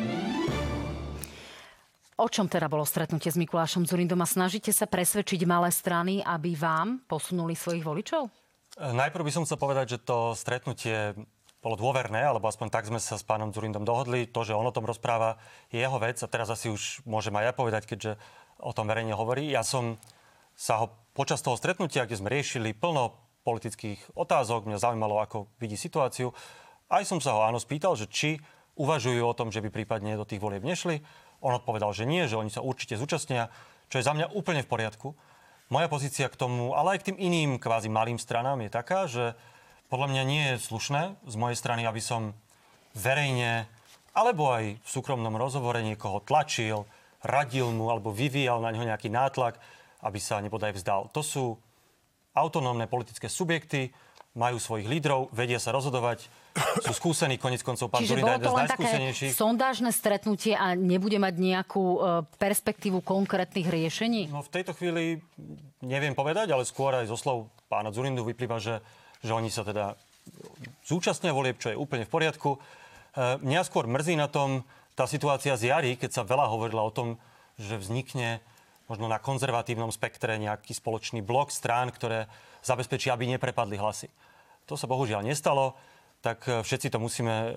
[2.15, 6.55] O čom teda bolo stretnutie s Mikulášom Zurindom a snažíte sa presvedčiť malé strany, aby
[6.55, 8.44] vám posunuli svojich voličov?
[8.75, 11.15] Najprv by som chcel povedať, že to stretnutie
[11.63, 14.27] bolo dôverné, alebo aspoň tak sme sa s pánom Zurindom dohodli.
[14.29, 15.39] To, že on o tom rozpráva,
[15.71, 18.11] je jeho vec a teraz asi už môžem aj ja povedať, keďže
[18.59, 19.47] o tom verejne hovorí.
[19.47, 19.95] Ja som
[20.59, 23.15] sa ho počas toho stretnutia, kde sme riešili plno
[23.47, 26.35] politických otázok, mňa zaujímalo, ako vidí situáciu,
[26.91, 28.37] aj som sa ho áno spýtal, že či
[28.75, 31.01] uvažujú o tom, že by prípadne do tých volieb nešli.
[31.41, 33.49] On odpovedal, že nie, že oni sa určite zúčastnia,
[33.87, 35.07] čo je za mňa úplne v poriadku.
[35.65, 39.33] Moja pozícia k tomu, ale aj k tým iným kvázi malým stranám je taká, že
[39.89, 42.37] podľa mňa nie je slušné z mojej strany, aby som
[42.93, 43.65] verejne
[44.13, 46.87] alebo aj v súkromnom rozhovore niekoho tlačil,
[47.25, 49.57] radil mu alebo vyvíjal na neho nejaký nátlak,
[50.05, 51.09] aby sa nebodaj vzdal.
[51.11, 51.57] To sú
[52.37, 53.89] autonómne politické subjekty,
[54.35, 56.27] majú svojich lídrov, vedia sa rozhodovať,
[56.83, 59.31] sú skúsení, konec koncov pán Čiže Zurinda je jeden z len také najskúsenejších.
[59.31, 61.99] sondážne stretnutie a nebude mať nejakú e,
[62.35, 64.27] perspektívu konkrétnych riešení?
[64.27, 65.23] No v tejto chvíli
[65.79, 68.83] neviem povedať, ale skôr aj zo slov pána Zurindu vyplýva, že,
[69.23, 69.95] že oni sa teda
[70.83, 72.49] zúčastnia volieb, čo je úplne v poriadku.
[72.55, 72.59] E,
[73.39, 74.67] Mňa skôr mrzí na tom
[74.99, 77.15] tá situácia z jary, keď sa veľa hovorila o tom,
[77.55, 78.43] že vznikne
[78.91, 82.27] možno na konzervatívnom spektre nejaký spoločný blok strán, ktoré
[82.61, 84.09] zabezpečia, aby neprepadli hlasy.
[84.65, 85.77] To sa bohužiaľ nestalo,
[86.25, 87.49] tak e, všetci to musíme e,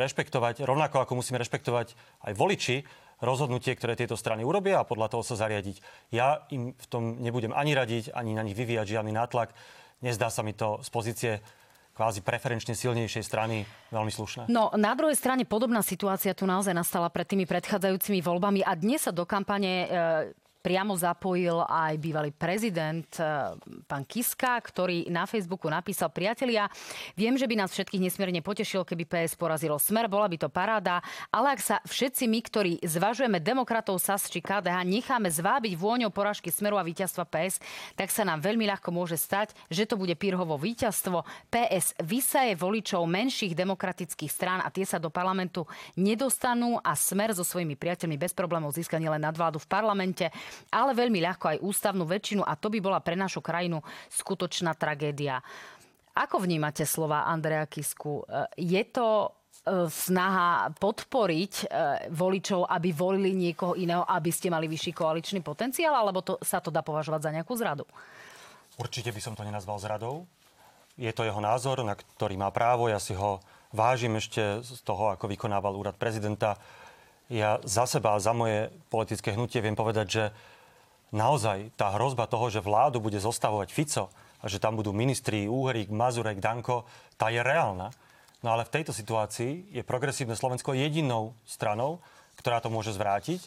[0.00, 1.92] rešpektovať, rovnako ako musíme rešpektovať
[2.24, 2.76] aj voliči,
[3.20, 5.80] rozhodnutie, ktoré tieto strany urobia a podľa toho sa zariadiť.
[6.12, 9.52] Ja im v tom nebudem ani radiť, ani na nich vyvíjať žiadny nátlak.
[10.00, 11.32] Nezdá sa mi to z pozície
[11.94, 13.62] kvázi preferenčne silnejšej strany
[13.94, 14.42] veľmi slušné.
[14.50, 19.06] No, na druhej strane podobná situácia tu naozaj nastala pred tými predchádzajúcimi voľbami a dnes
[19.06, 19.88] sa do kampane e,
[20.64, 23.52] priamo zapojil aj bývalý prezident eh,
[23.84, 26.72] pán Kiska, ktorý na Facebooku napísal, priatelia,
[27.12, 31.04] viem, že by nás všetkých nesmierne potešilo, keby PS porazilo smer, bola by to paráda,
[31.28, 36.48] ale ak sa všetci my, ktorí zvažujeme demokratov SAS či KDH, necháme zvábiť vôňou poražky
[36.48, 37.60] smeru a víťazstva PS,
[37.92, 41.28] tak sa nám veľmi ľahko môže stať, že to bude Pirhovo víťazstvo.
[41.52, 45.68] PS vysaje voličov menších demokratických strán a tie sa do parlamentu
[46.00, 50.24] nedostanú a smer so svojimi priateľmi bez problémov získa nielen nadvládu v parlamente,
[50.70, 55.42] ale veľmi ľahko aj ústavnú väčšinu a to by bola pre našu krajinu skutočná tragédia.
[56.14, 58.22] Ako vnímate slova Andreja Kisku?
[58.22, 59.28] E, je to e,
[59.90, 61.64] snaha podporiť e,
[62.14, 66.70] voličov, aby volili niekoho iného, aby ste mali vyšší koaličný potenciál, alebo to, sa to
[66.70, 67.82] dá považovať za nejakú zradu?
[68.78, 70.30] Určite by som to nenazval zradou.
[70.94, 72.86] Je to jeho názor, na ktorý má právo.
[72.86, 73.42] Ja si ho
[73.74, 76.54] vážim ešte z toho, ako vykonával úrad prezidenta.
[77.32, 80.24] Ja za seba a za moje politické hnutie viem povedať, že
[81.08, 85.88] naozaj tá hrozba toho, že vládu bude zostavovať Fico a že tam budú ministri Úhrik,
[85.88, 86.84] Mazurek, Danko,
[87.16, 87.94] tá je reálna.
[88.44, 92.04] No ale v tejto situácii je progresívne Slovensko jedinou stranou,
[92.36, 93.40] ktorá to môže zvrátiť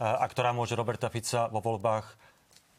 [0.00, 2.18] a ktorá môže Roberta Fica vo voľbách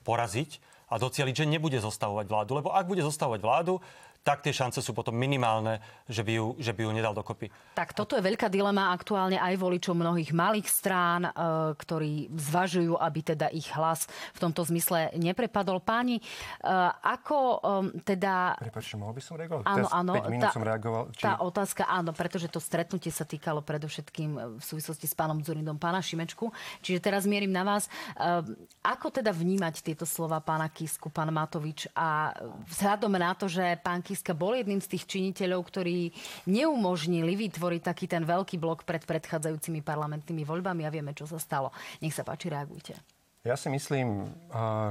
[0.03, 0.59] poraziť
[0.91, 2.51] a docieliť, že nebude zostavovať vládu.
[2.59, 3.79] Lebo ak bude zostavovať vládu,
[4.21, 7.49] tak tie šance sú potom minimálne, že by ju, že by ju nedal dokopy.
[7.73, 11.31] Tak toto je veľká dilema aktuálne aj voličov mnohých malých strán, e,
[11.73, 14.05] ktorí zvažujú, aby teda ich hlas
[14.37, 15.81] v tomto zmysle neprepadol.
[15.81, 16.23] Páni, e,
[17.01, 17.57] ako e,
[18.05, 18.61] teda...
[18.61, 19.63] Prepačte, mohol by som reagovať?
[19.65, 20.13] Áno, áno.
[20.13, 21.03] 5 minút tá, som reagoval.
[21.17, 21.23] Či...
[21.25, 25.97] Tá otázka, áno, pretože to stretnutie sa týkalo predovšetkým v súvislosti s pánom Zurindom, pána
[25.97, 26.53] Šimečku.
[26.85, 27.89] Čiže teraz mierim na vás.
[28.85, 32.35] Ako teda vnímať tieto slova pána Kisku, pán Matovič a
[32.69, 36.11] vzhľadom na to, že pán Kiska bol jedným z tých činiteľov, ktorí
[36.51, 41.71] neumožnili vytvoriť taký ten veľký blok pred predchádzajúcimi parlamentnými voľbami a vieme, čo sa stalo.
[42.03, 42.99] Nech sa páči, reagujte.
[43.41, 44.29] Ja si myslím,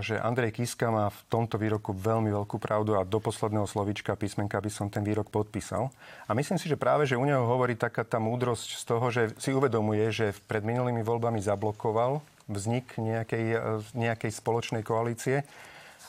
[0.03, 4.59] že Andrej Kiska má v tomto výroku veľmi veľkú pravdu a do posledného slovička písmenka
[4.59, 5.87] by som ten výrok podpísal.
[6.27, 9.23] A myslím si, že práve, že u neho hovorí taká tá múdrosť z toho, že
[9.39, 12.19] si uvedomuje, že pred minulými voľbami zablokoval
[12.51, 13.45] vznik nejakej,
[13.95, 15.47] nejakej spoločnej koalície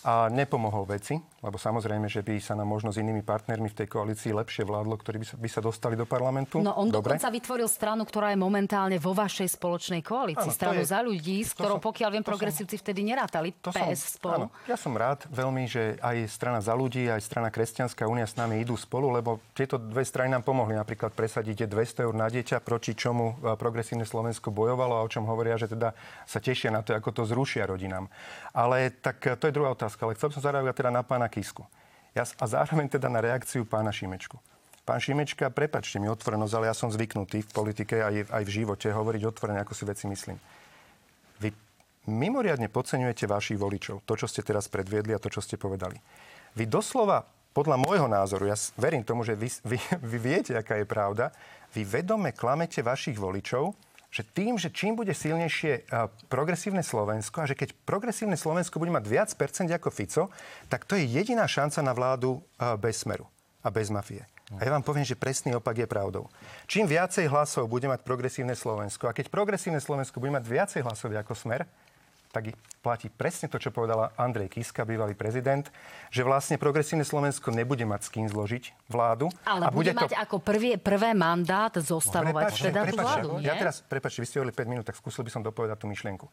[0.02, 3.88] a nepomohol veci, lebo samozrejme, že by sa nám možno s inými partnermi v tej
[3.90, 6.58] koalícii lepšie vládlo, ktorí by sa, by sa dostali do parlamentu.
[6.62, 7.14] No on Dobre.
[7.14, 10.50] dokonca vytvoril stranu, ktorá je momentálne vo vašej spoločnej koalícii.
[10.50, 13.70] Áno, stranu je, za ľudí, s ktorou, som, pokiaľ viem, progresívci som, vtedy nerátali to
[13.70, 14.44] PS som, spolu.
[14.44, 18.36] Áno, ja som rád veľmi, že aj strana za ľudí, aj strana Kresťanská únia s
[18.36, 22.66] nami idú spolu, lebo tieto dve strany nám pomohli napríklad presadiť 200 eur na dieťa,
[22.66, 25.94] proti čomu e, progresívne Slovensko bojovalo a o čom hovoria, že teda
[26.26, 28.10] sa tešia na to, ako to zrušia rodinám.
[28.54, 31.28] Ale tak e, to je druhá otázka otázka, ale chcel som zareagovať teda na pána
[31.32, 31.64] Kisku.
[32.12, 34.36] Ja, a zároveň teda na reakciu pána Šimečku.
[34.84, 38.92] Pán Šimečka, prepačte mi otvorenosť, ale ja som zvyknutý v politike aj, aj v živote
[38.92, 40.36] hovoriť otvorene, ako si veci myslím.
[41.40, 41.54] Vy
[42.12, 45.96] mimoriadne podceňujete vašich voličov, to, čo ste teraz predviedli a to, čo ste povedali.
[46.58, 49.78] Vy doslova, podľa môjho názoru, ja verím tomu, že vy, vy,
[50.12, 51.30] vy viete, aká je pravda,
[51.72, 53.72] vy vedome klamete vašich voličov,
[54.12, 55.88] že tým, že čím bude silnejšie
[56.28, 60.28] progresívne Slovensko a že keď progresívne Slovensko bude mať viac percent ako Fico,
[60.68, 62.44] tak to je jediná šanca na vládu
[62.76, 63.24] bez smeru
[63.64, 64.28] a bez mafie.
[64.52, 66.28] A ja vám poviem, že presný opak je pravdou.
[66.68, 71.16] Čím viacej hlasov bude mať progresívne Slovensko a keď progresívne Slovensko bude mať viacej hlasov
[71.16, 71.64] ako smer,
[72.32, 75.68] tak platí presne to, čo povedala Andrej Kiska, bývalý prezident,
[76.10, 79.28] že vlastne progresívne Slovensko nebude mať s kým zložiť vládu.
[79.44, 80.18] Ale a bude, bude mať to...
[80.18, 83.48] ako prvý, prvé mandát zostavovať no, teda tú vládu, nie?
[83.52, 86.26] Ja teraz, prepáčte, vy ste hovorili 5 minút, tak skúsil by som dopovedať tú myšlienku.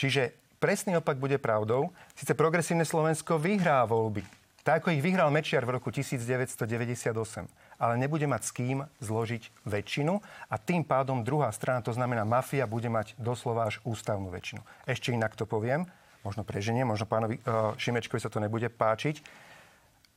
[0.00, 1.92] Čiže presný opak bude pravdou.
[2.16, 4.24] Sice progresívne Slovensko vyhrá voľby,
[4.64, 10.20] tak ako ich vyhral Mečiar v roku 1998 ale nebude mať s kým zložiť väčšinu
[10.48, 14.64] a tým pádom druhá strana, to znamená mafia, bude mať doslova až ústavnú väčšinu.
[14.88, 15.88] Ešte inak to poviem,
[16.26, 19.46] možno preženie, možno pánovi uh, Šimečkovi sa to nebude páčiť.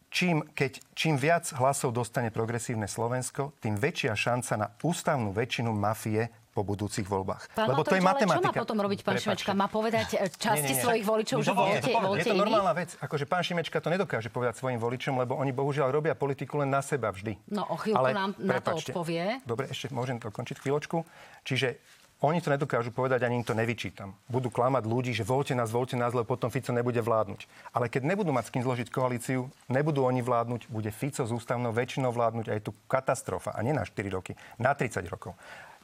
[0.10, 6.34] Čím, keď, čím viac hlasov dostane progresívne Slovensko, tým väčšia šanca na ústavnú väčšinu mafie
[6.60, 7.56] po budúcich voľbách.
[7.56, 8.52] Pán Lebo to je matematika.
[8.52, 9.32] Čo má potom robiť pán Prepačte.
[9.32, 9.52] Šimečka?
[9.56, 10.84] Má povedať e, časti nie, nie, nie.
[10.84, 12.90] svojich voličov, že volte, volte Je to normálna vec.
[13.00, 16.84] Akože pán Šimečka to nedokáže povedať svojim voličom, lebo oni bohužiaľ robia politiku len na
[16.84, 17.40] seba vždy.
[17.48, 19.40] No o chvíľku Ale, nám na to odpovie.
[19.48, 21.08] Dobre, ešte môžem to končiť chvíľočku.
[21.48, 21.80] Čiže
[22.20, 24.12] oni to nedokážu povedať, ani im to nevyčítam.
[24.28, 27.48] Budú klamať ľudí, že voľte nás, voľte nás, lebo potom Fico nebude vládnuť.
[27.72, 31.72] Ale keď nebudú mať s kým zložiť koalíciu, nebudú oni vládnuť, bude Fico s ústavnou
[31.72, 33.56] väčšinou vládnuť a je tu katastrofa.
[33.56, 35.32] A nie na 4 roky, na 30 rokov.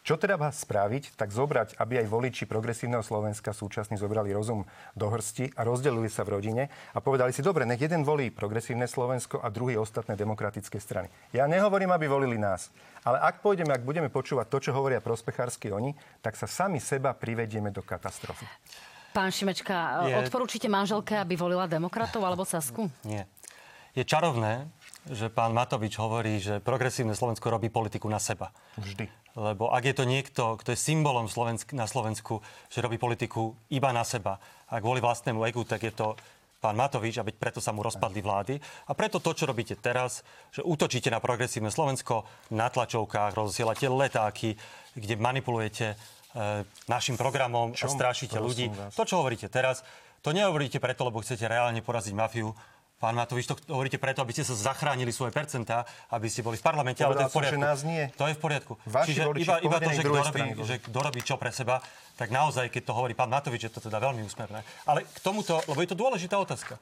[0.06, 4.62] Čo teda vás spraviť, tak zobrať, aby aj voliči progresívneho Slovenska súčasní zobrali rozum
[4.94, 6.64] do hrsti a rozdelili sa v rodine
[6.94, 11.10] a povedali si, dobre, nech jeden volí progresívne Slovensko a druhý ostatné demokratické strany.
[11.34, 12.70] Ja nehovorím, aby volili nás,
[13.02, 17.18] ale ak pôjdeme, ak budeme počúvať to, čo hovoria prospechársky oni, tak sa sami seba
[17.18, 18.46] privedieme do katastrofy.
[19.10, 20.22] Pán Šimečka, je...
[20.22, 22.94] odporúčite manželke, aby volila demokratov alebo Sasku?
[23.02, 23.26] Nie.
[23.98, 24.70] Je čarovné,
[25.10, 28.54] že pán Matovič hovorí, že progresívne Slovensko robí politiku na seba.
[28.78, 29.25] Vždy.
[29.36, 32.40] Lebo ak je to niekto, kto je symbolom Slovensk- na Slovensku,
[32.72, 34.40] že robí politiku iba na seba
[34.72, 36.16] a kvôli vlastnému egu, tak je to
[36.64, 38.58] pán Matovič a veď preto sa mu rozpadli vlády.
[38.90, 44.58] A preto to, čo robíte teraz, že útočíte na progresívne Slovensko, na tlačovkách rozsielate letáky,
[44.98, 45.96] kde manipulujete e,
[46.90, 47.86] našim programom Čom?
[47.86, 48.74] a strašíte ľudí.
[48.74, 48.98] Vás.
[48.98, 49.86] To, čo hovoríte teraz,
[50.26, 52.50] to nehovoríte preto, lebo chcete reálne poraziť mafiu,
[52.96, 55.84] Pán Matovič, to hovoríte preto, aby ste sa zachránili svoje percentá,
[56.16, 57.60] aby ste boli v parlamente, Povedal ale to je v poriadku.
[57.60, 58.04] Som, že nás nie.
[58.16, 58.74] To je v poriadku.
[58.88, 61.84] Vaši Čiže iba, iba to, že kto, robí, že kto robí čo pre seba,
[62.16, 64.64] tak naozaj, keď to hovorí pán Matovič, je to teda veľmi úsmerné.
[64.88, 66.80] Ale k tomuto, lebo je to dôležitá otázka.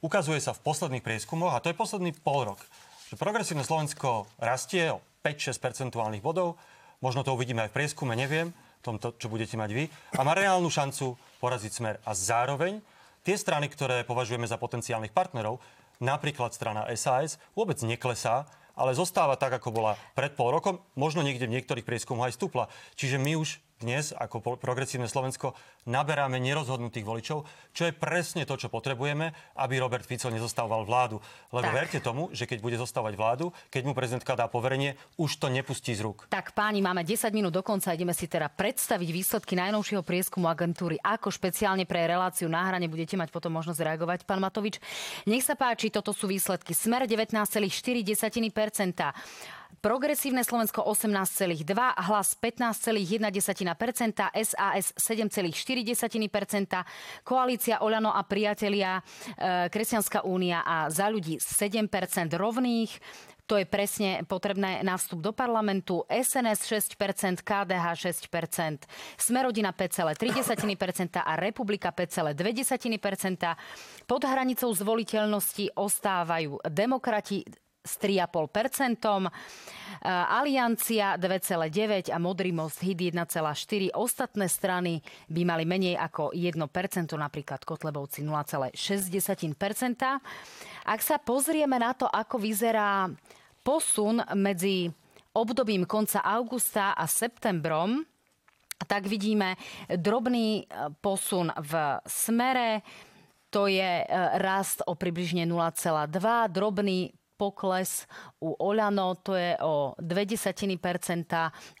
[0.00, 2.60] Ukazuje sa v posledných prieskumoch, a to je posledný pol rok,
[3.12, 6.56] že progresívne Slovensko rastie o 5-6 percentuálnych bodov.
[7.04, 8.50] Možno to uvidíme aj v prieskume, neviem,
[8.82, 9.84] tomto, čo budete mať vy.
[10.18, 11.94] A má reálnu šancu poraziť smer.
[12.02, 12.82] A zároveň
[13.22, 15.62] tie strany, ktoré považujeme za potenciálnych partnerov,
[16.02, 20.80] napríklad strana SAS, vôbec neklesá, ale zostáva tak, ako bola pred pol rokom.
[20.96, 22.72] Možno niekde v niektorých prieskumoch aj stúpla.
[22.96, 28.70] Čiže my už dnes ako progresívne Slovensko naberáme nerozhodnutých voličov, čo je presne to, čo
[28.70, 31.18] potrebujeme, aby Robert Fico nezostával vládu.
[31.50, 31.74] Lebo tak.
[31.74, 35.92] verte tomu, že keď bude zostávať vládu, keď mu prezidentka dá poverenie, už to nepustí
[35.92, 36.30] z rúk.
[36.30, 41.02] Tak páni, máme 10 minút do konca, ideme si teda predstaviť výsledky najnovšieho prieskumu agentúry.
[41.02, 44.78] Ako špeciálne pre reláciu na hrane budete mať potom možnosť reagovať, pán Matovič.
[45.26, 46.70] Nech sa páči, toto sú výsledky.
[46.72, 47.74] Smer 19,4%.
[49.80, 56.84] Progresívne Slovensko 18,2, hlas 15,1%, SAS 7,4%,
[57.24, 62.92] koalícia Oľano a priatelia, e, Kresťanská únia a za ľudí 7% rovných,
[63.52, 66.06] to je presne potrebné na vstup do parlamentu.
[66.08, 67.84] SNS 6%, KDH
[68.30, 74.08] 6%, Smerodina 5,3% a Republika 5,2%.
[74.08, 77.44] Pod hranicou zvoliteľnosti ostávajú demokrati
[77.82, 79.30] s 3,5%,
[80.06, 83.94] Aliancia 2,9% a Modrý most HIT 1,4%.
[83.94, 86.58] Ostatné strany by mali menej ako 1%,
[87.18, 88.74] napríklad Kotlebovci 0,6%.
[90.86, 93.10] Ak sa pozrieme na to, ako vyzerá
[93.62, 94.90] posun medzi
[95.34, 98.02] obdobím konca augusta a septembrom,
[98.84, 99.54] tak vidíme
[99.86, 102.82] drobný e, posun v smere,
[103.54, 104.06] to je e,
[104.42, 106.10] rast o približne 0,2,
[106.50, 108.06] drobný pokles
[108.38, 110.78] u Oľano, to je o 0,2%,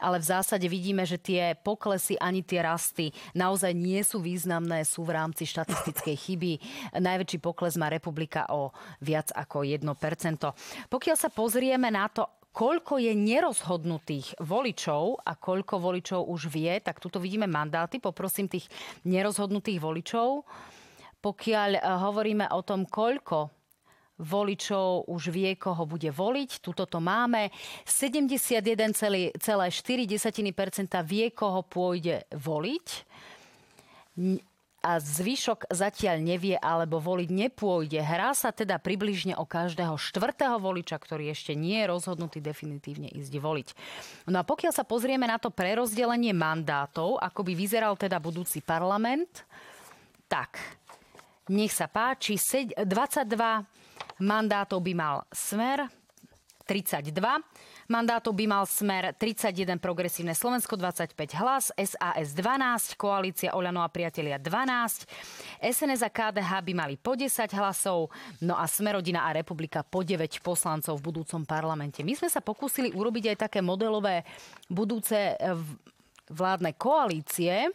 [0.02, 5.06] ale v zásade vidíme, že tie poklesy ani tie rasty naozaj nie sú významné, sú
[5.06, 6.52] v rámci štatistickej chyby.
[6.98, 9.86] Najväčší pokles má republika o viac ako 1%.
[10.90, 16.98] Pokiaľ sa pozrieme na to, koľko je nerozhodnutých voličov a koľko voličov už vie, tak
[16.98, 18.02] tuto vidíme mandáty.
[18.02, 18.66] Poprosím tých
[19.06, 20.42] nerozhodnutých voličov.
[21.22, 23.61] Pokiaľ eh, hovoríme o tom, koľko
[24.20, 26.60] voličov už vie, koho bude voliť.
[26.60, 27.48] Tuto to máme.
[27.86, 29.36] 71,4%
[31.04, 32.86] vie, koho pôjde voliť
[34.82, 38.02] a zvyšok zatiaľ nevie alebo voliť nepôjde.
[38.02, 43.32] Hrá sa teda približne o každého štvrtého voliča, ktorý ešte nie je rozhodnutý definitívne ísť
[43.38, 43.68] voliť.
[44.26, 49.46] No a pokiaľ sa pozrieme na to prerozdelenie mandátov, ako by vyzeral teda budúci parlament,
[50.26, 50.58] tak
[51.46, 52.82] nech sa páči, 22
[54.20, 55.90] mandátov by mal Smer,
[56.66, 57.12] 32.
[57.90, 61.12] Mandátov by mal Smer 31 Progresívne Slovensko, 25
[61.42, 65.04] hlas, SAS 12, Koalícia Oľano a priatelia 12,
[65.60, 68.08] SNS a KDH by mali po 10 hlasov,
[68.40, 72.00] no a Smerodina a Republika po 9 poslancov v budúcom parlamente.
[72.06, 74.24] My sme sa pokúsili urobiť aj také modelové
[74.70, 75.36] budúce
[76.32, 77.68] vládne koalície,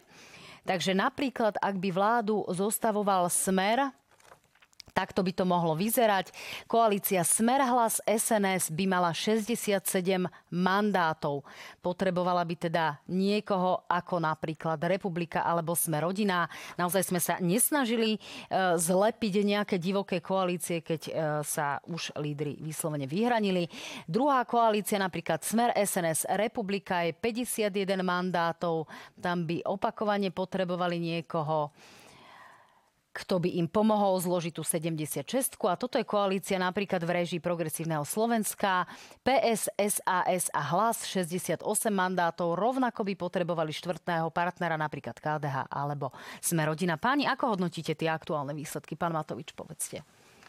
[0.64, 3.94] takže napríklad, ak by vládu zostavoval Smer,
[4.92, 6.32] Takto by to mohlo vyzerať.
[6.70, 9.78] Koalícia Smerhlas SNS by mala 67
[10.52, 11.44] mandátov.
[11.80, 16.48] Potrebovala by teda niekoho ako napríklad Republika alebo Sme rodina.
[16.76, 18.18] Naozaj sme sa nesnažili e,
[18.76, 21.12] zlepiť nejaké divoké koalície, keď e,
[21.44, 23.70] sa už lídry vyslovene vyhranili.
[24.04, 28.88] Druhá koalícia, napríklad Smer SNS Republika, je 51 mandátov.
[29.18, 31.70] Tam by opakovane potrebovali niekoho
[33.18, 38.06] kto by im pomohol zložiť tú 76 a toto je koalícia napríklad v režii Progresívneho
[38.06, 38.86] Slovenska,
[39.26, 46.62] PS, SAS a Hlas 68 mandátov, rovnako by potrebovali štvrtného partnera napríklad KDH alebo Sme
[46.62, 46.94] rodina.
[46.94, 48.94] Páni, ako hodnotíte tie aktuálne výsledky?
[48.94, 50.06] Pán Matovič, povedzte.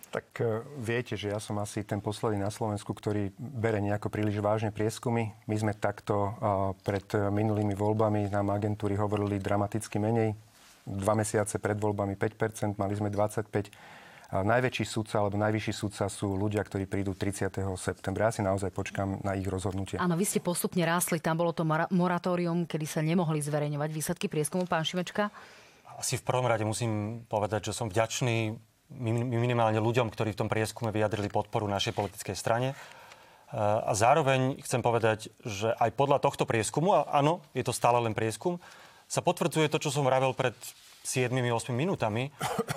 [0.10, 4.42] Tak e, viete, že ja som asi ten posledný na Slovensku, ktorý bere nejako príliš
[4.42, 5.34] vážne prieskumy.
[5.46, 6.34] My sme takto
[6.82, 10.49] pred minulými voľbami nám agentúry hovorili dramaticky menej.
[10.90, 14.00] Dva mesiace pred voľbami 5%, mali sme 25%.
[14.30, 17.50] A najväčší sudca alebo najvyšší sudca sú ľudia, ktorí prídu 30.
[17.82, 18.30] septembra.
[18.30, 19.98] Ja si naozaj počkám na ich rozhodnutie.
[19.98, 21.18] Áno, vy ste postupne rástli.
[21.18, 24.70] Tam bolo to moratórium, kedy sa nemohli zverejňovať výsledky prieskumu.
[24.70, 25.34] Pán Šimečka?
[25.98, 28.54] Asi v prvom rade musím povedať, že som vďačný
[29.34, 32.78] minimálne ľuďom, ktorí v tom prieskume vyjadrili podporu našej politickej strane.
[33.50, 37.98] Eh, a zároveň chcem povedať, že aj podľa tohto prieskumu, a áno, je to stále
[37.98, 38.62] len prieskum,
[39.10, 40.53] sa potvrdzuje to, čo som vravel pred
[41.01, 42.30] 7-8 minútami,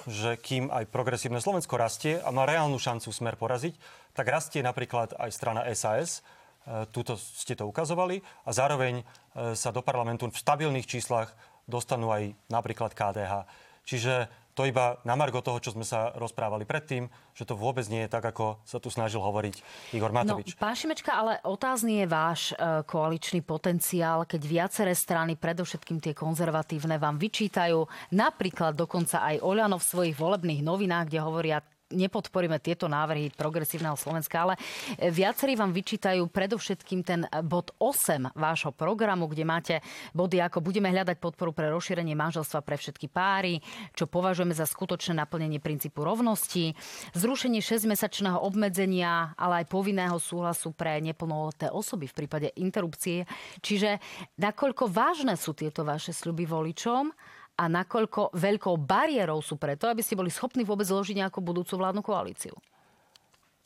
[0.09, 3.77] že kým aj progresívne Slovensko rastie a má reálnu šancu smer poraziť,
[4.17, 6.25] tak rastie napríklad aj strana SAS,
[6.65, 11.37] eh, Tuto ste to ukazovali a zároveň eh, sa do parlamentu v stabilných číslach
[11.69, 13.45] dostanú aj napríklad KDH.
[13.85, 18.05] Čiže to iba na margo toho, čo sme sa rozprávali predtým, že to vôbec nie
[18.05, 19.65] je tak, ako sa tu snažil hovoriť
[19.97, 20.53] Igor Matovič.
[20.53, 26.13] No, pán Šimečka, ale otázny je váš e, koaličný potenciál, keď viaceré strany, predovšetkým tie
[26.13, 31.59] konzervatívne, vám vyčítajú, napríklad dokonca aj Oľano v svojich volebných novinách, kde hovoria
[31.93, 34.55] nepodporíme tieto návrhy progresívneho Slovenska, ale
[34.99, 39.75] viacerí vám vyčítajú predovšetkým ten bod 8 vášho programu, kde máte
[40.17, 43.61] body ako budeme hľadať podporu pre rozšírenie manželstva pre všetky páry,
[43.93, 46.75] čo považujeme za skutočné naplnenie princípu rovnosti,
[47.15, 53.29] zrušenie 6-mesačného obmedzenia, ale aj povinného súhlasu pre neplnoleté osoby v prípade interrupcie.
[53.61, 54.01] Čiže
[54.41, 57.13] nakoľko vážne sú tieto vaše sľuby voličom
[57.57, 62.03] a nakoľko veľkou bariérou sú preto, aby ste boli schopní vôbec zložiť nejakú budúcu vládnu
[62.03, 62.55] koalíciu?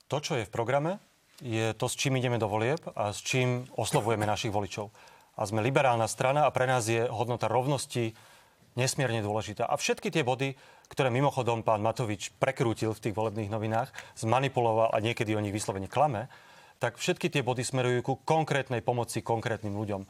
[0.07, 1.03] To, čo je v programe,
[1.43, 4.89] je to, s čím ideme do volieb a s čím oslovujeme našich voličov.
[5.37, 8.17] A sme liberálna strana a pre nás je hodnota rovnosti
[8.77, 9.69] nesmierne dôležitá.
[9.69, 10.57] A všetky tie body,
[10.93, 15.89] ktoré mimochodom pán Matovič prekrútil v tých volebných novinách, zmanipuloval a niekedy o nich vyslovene
[15.89, 16.29] klame,
[16.77, 20.05] tak všetky tie body smerujú ku konkrétnej pomoci konkrétnym ľuďom.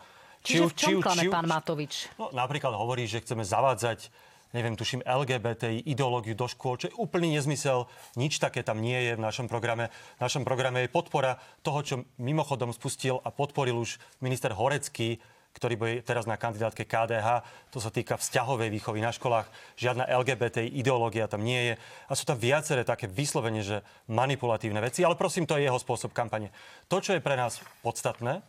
[0.46, 2.14] Čiže v čom klame pán Matovič?
[2.14, 4.14] No, napríklad hovorí, že chceme zavádzať
[4.54, 7.84] neviem, tuším, LGBT ideológiu do škôl, čo je úplný nezmysel.
[8.16, 9.92] Nič také tam nie je v našom programe.
[10.16, 15.20] V našom programe je podpora toho, čo mimochodom spustil a podporil už minister Horecký,
[15.56, 17.44] ktorý bude teraz na kandidátke KDH.
[17.72, 19.48] To sa týka vzťahovej výchovy na školách.
[19.80, 21.74] Žiadna LGBT ideológia tam nie je.
[22.08, 25.00] A sú tam viaceré také vyslovene, že manipulatívne veci.
[25.00, 26.52] Ale prosím, to je jeho spôsob kampane.
[26.92, 28.44] To, čo je pre nás podstatné,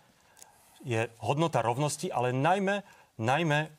[0.85, 2.83] je hodnota rovnosti, ale najmä,
[3.17, 3.69] najmä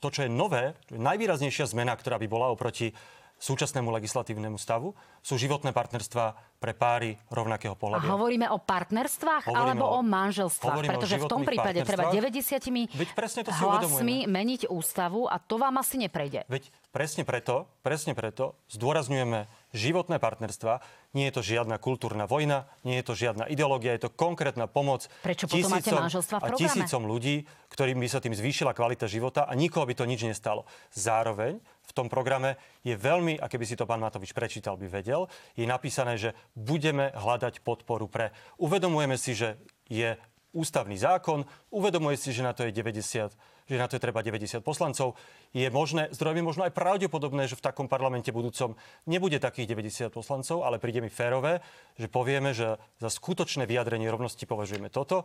[0.00, 2.92] to, čo je nové, najvýraznejšia zmena, ktorá by bola oproti
[3.40, 4.92] súčasnému legislatívnemu stavu,
[5.24, 8.04] sú životné partnerstva pre páry rovnakého pohľadu.
[8.04, 10.84] A hovoríme o partnerstvách hovoríme alebo o, o manželstvách?
[10.84, 15.56] Pretože v tom prípade treba 90 Veď presne to si hlasmi meniť ústavu a to
[15.56, 16.44] vám asi neprejde.
[16.52, 20.82] Veď presne preto, presne preto zdôrazňujeme životné partnerstva.
[21.14, 25.10] Nie je to žiadna kultúrna vojna, nie je to žiadna ideológia, je to konkrétna pomoc
[25.26, 29.46] Prečo potom máte manželstva v a tisícom ľudí, ktorým by sa tým zvýšila kvalita života
[29.46, 30.66] a nikoho by to nič nestalo.
[30.94, 31.58] Zároveň
[31.90, 32.54] v tom programe
[32.86, 35.26] je veľmi, a keby si to pán Matovič prečítal, by vedel,
[35.58, 38.30] je napísané, že budeme hľadať podporu pre.
[38.62, 39.58] Uvedomujeme si, že
[39.90, 40.14] je
[40.52, 44.66] ústavný zákon, uvedomuje si, že na to je 90 že na to je treba 90
[44.66, 45.14] poslancov.
[45.54, 48.74] Je možné, zdrojmi možno aj pravdepodobné, že v takom parlamente budúcom
[49.06, 51.62] nebude takých 90 poslancov, ale príde mi férové,
[51.94, 55.22] že povieme, že za skutočné vyjadrenie rovnosti považujeme toto.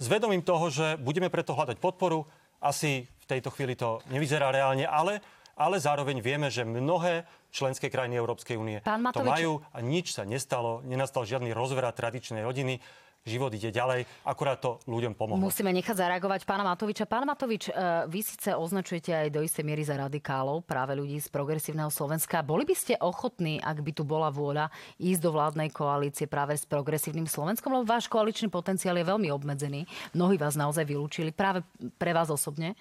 [0.00, 2.24] S vedomím toho, že budeme preto hľadať podporu,
[2.64, 5.20] asi v tejto chvíli to nevyzerá reálne, ale
[5.52, 8.80] ale zároveň vieme, že mnohé členské krajiny Európskej únie
[9.12, 12.80] to majú a nič sa nestalo, nenastal žiadny rozvrat tradičnej rodiny
[13.22, 15.38] život ide ďalej, akurát to ľuďom pomohlo.
[15.38, 17.06] Musíme nechať zareagovať pána Matoviča.
[17.06, 17.72] Pán Matovič, e,
[18.10, 22.42] vy síce označujete aj do istej miery za radikálov práve ľudí z progresívneho Slovenska.
[22.42, 26.66] Boli by ste ochotní, ak by tu bola vôľa, ísť do vládnej koalície práve s
[26.66, 29.86] progresívnym Slovenskom, lebo váš koaličný potenciál je veľmi obmedzený.
[30.18, 31.62] Mnohí vás naozaj vylúčili, práve
[32.02, 32.74] pre vás osobne.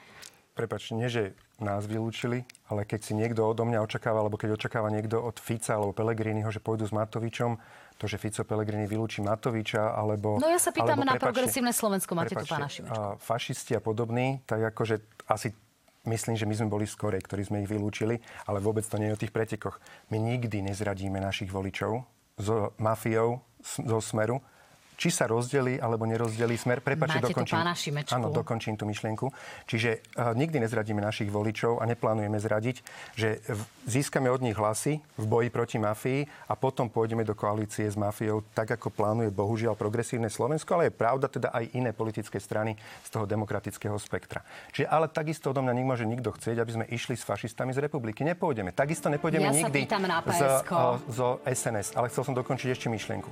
[0.52, 1.32] Prepač, nie že
[1.64, 5.78] nás vylúčili, ale keď si niekto odo mňa očakáva, alebo keď očakáva niekto od Fica
[5.78, 7.56] alebo Pelegriniho, že pôjdu s Matovičom,
[8.02, 10.42] to, že Fico Pelegrini vylúči Matoviča, alebo...
[10.42, 13.22] No ja sa pýtam na progresívne Slovensko, máte tu pána Šimečka.
[13.22, 15.54] Fašisti a podobní, tak akože asi
[16.10, 18.18] myslím, že my sme boli skore, ktorí sme ich vylúčili,
[18.50, 19.78] ale vôbec to nie je o tých pretekoch.
[20.10, 22.02] My nikdy nezradíme našich voličov
[22.42, 24.42] so mafiou, zo Smeru,
[25.02, 26.86] či sa rozdelí alebo nerozdelí smer.
[26.86, 28.14] Prepačte, dokončím, pána Šimečku.
[28.14, 29.34] Áno, dokončím tú myšlienku.
[29.66, 32.86] Čiže uh, nikdy nezradíme našich voličov a neplánujeme zradiť,
[33.18, 33.42] že
[33.90, 38.46] získame od nich hlasy v boji proti mafii a potom pôjdeme do koalície s mafiou,
[38.54, 43.10] tak ako plánuje bohužiaľ progresívne Slovensko, ale je pravda teda aj iné politické strany z
[43.10, 44.46] toho demokratického spektra.
[44.70, 48.22] Čiže ale takisto odo mňa nemôže nikto chcieť, aby sme išli s fašistami z republiky.
[48.22, 48.70] Nepôjdeme.
[48.70, 49.90] Takisto nepôjdeme ja nikdy
[50.30, 50.44] z,
[51.10, 51.98] z, SNS.
[51.98, 53.32] Ale chcel som dokončiť ešte myšlienku.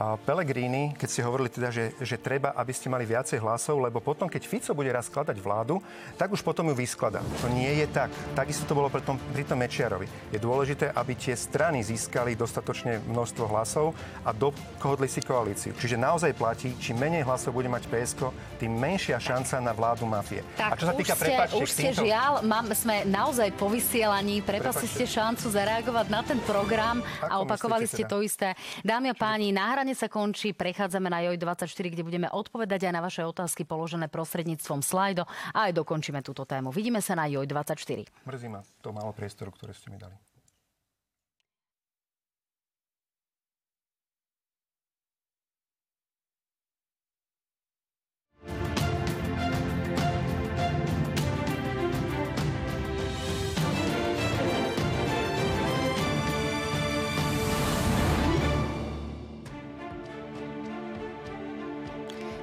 [0.00, 4.32] Pelegrini, keď ste hovorili teda, že, že treba, aby ste mali viacej hlasov, lebo potom,
[4.32, 5.76] keď Fico bude raz skladať vládu,
[6.16, 7.20] tak už potom ju vyskladá.
[7.44, 8.08] To nie je tak.
[8.32, 10.08] Takisto to bolo pri tom, pri tom Mečiarovi.
[10.32, 13.92] Je dôležité, aby tie strany získali dostatočne množstvo hlasov
[14.24, 15.76] a dohodli si koalíciu.
[15.76, 20.40] Čiže naozaj platí, čím menej hlasov bude mať PSK, tým menšia šanca na vládu mafie.
[20.56, 22.08] Tak a čo sa týka, ste, prepáčte, už ste týmto...
[22.08, 27.34] žiaľ, mám, sme naozaj po vysielaní, prepasli ste šancu zareagovať na ten program Ako a
[27.44, 28.12] opakovali ste teda?
[28.16, 28.48] to isté.
[28.80, 33.02] Dámy a páni, náhranie Vysielanie sa končí, prechádzame na JOJ24, kde budeme odpovedať aj na
[33.02, 36.70] vaše otázky položené prostredníctvom slajdo a aj dokončíme túto tému.
[36.70, 38.06] Vidíme sa na JOJ24.
[38.22, 40.14] Mrzí ma to málo priestoru, ktoré ste mi dali.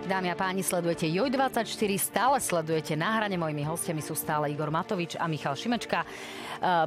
[0.07, 3.35] Dámy a páni, sledujete JOJ24, stále sledujete na hrane.
[3.35, 5.99] Mojimi hostiami sú stále Igor Matovič a Michal Šimečka.
[5.99, 6.07] E,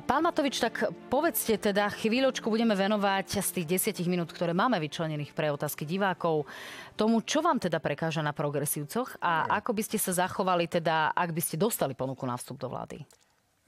[0.01, 5.37] pán Matovič, tak povedzte teda, chvíľočku budeme venovať z tých 10 minút, ktoré máme vyčlenených
[5.37, 6.49] pre otázky divákov,
[6.97, 11.37] tomu, čo vám teda prekáža na progresívcoch a ako by ste sa zachovali teda, ak
[11.37, 13.05] by ste dostali ponuku na vstup do vlády?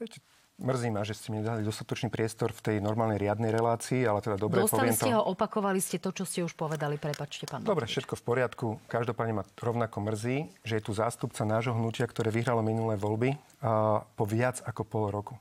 [0.01, 0.17] Viete,
[0.63, 4.39] Mrzí ma, že ste mi dali dostatočný priestor v tej normálnej riadnej relácii, ale teda
[4.39, 5.19] dobre Dostali poviem ste to...
[5.19, 8.67] ho, opakovali ste to, čo ste už povedali, prepačte, pán Dobre, všetko v poriadku.
[8.87, 14.07] Každopádne ma rovnako mrzí, že je tu zástupca nášho hnutia, ktoré vyhralo minulé voľby a
[14.15, 15.35] po viac ako pol roku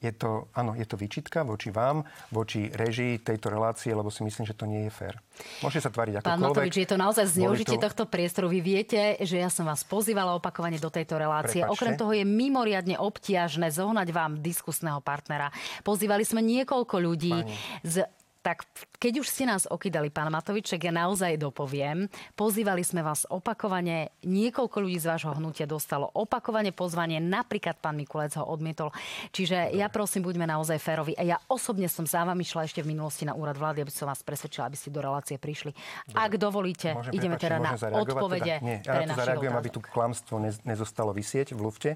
[0.00, 4.48] je to, áno, je to výčitka voči vám, voči režii tejto relácie, lebo si myslím,
[4.48, 5.20] že to nie je fér.
[5.60, 7.84] Môžete sa tvariť Pán Matovič, je to naozaj zneužitie to...
[7.84, 8.48] tohto priestoru.
[8.48, 11.60] Vy viete, že ja som vás pozývala opakovane do tejto relácie.
[11.60, 11.76] Prepačte.
[11.76, 15.52] Okrem toho je mimoriadne obtiažné zohnať vám diskusného partnera.
[15.84, 17.52] Pozývali sme niekoľko ľudí Pani.
[17.84, 18.08] z
[18.40, 18.64] tak
[18.96, 22.08] keď už ste nás okydali, pán Matoviček, ja naozaj dopoviem.
[22.36, 28.32] Pozývali sme vás opakovane, niekoľko ľudí z vášho hnutia dostalo opakovane pozvanie, napríklad pán Mikulec
[28.40, 28.92] ho odmietol.
[29.32, 31.12] Čiže ja prosím, buďme naozaj férovi.
[31.20, 34.08] A ja osobne som za vami šla ešte v minulosti na úrad vlády, aby som
[34.08, 35.72] vás presvedčila, aby ste do relácie prišli.
[35.72, 36.16] Dobre.
[36.16, 38.56] Ak dovolíte, môžem, ideme teda na odpovede.
[38.56, 41.90] Teda, nie, ja na to zareagujem, aby tu klamstvo nezostalo vysieť v lufte.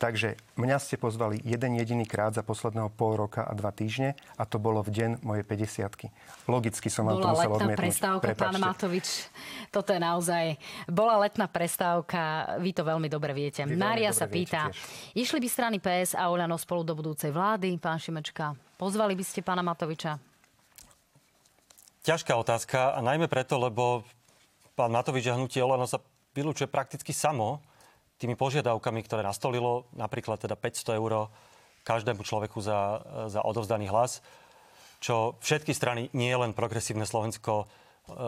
[0.00, 4.48] Takže mňa ste pozvali jeden jediný krát za posledného pol roka a dva týždne a
[4.48, 8.44] to bolo v deň mojej 50 Logicky som vám bola to musel letná prestávka, Prepačte.
[8.48, 9.08] pán Matovič.
[9.68, 10.56] Toto je naozaj...
[10.88, 13.60] Bola letná prestávka, vy to veľmi dobre viete.
[13.68, 14.72] Vy Mária sa pýta,
[15.12, 18.56] išli by strany PS a Oľano spolu do budúcej vlády, pán Šimečka?
[18.80, 20.16] Pozvali by ste pána Matoviča?
[22.08, 24.00] Ťažká otázka a najmä preto, lebo
[24.72, 26.00] pán Matovič a hnutie Olano sa
[26.32, 27.60] vylúčuje prakticky samo
[28.20, 31.32] tými požiadavkami, ktoré nastolilo, napríklad teda 500 eur
[31.80, 33.00] každému človeku za,
[33.32, 34.20] za odovzdaný hlas,
[35.00, 37.66] čo všetky strany, nie len progresívne Slovensko, e,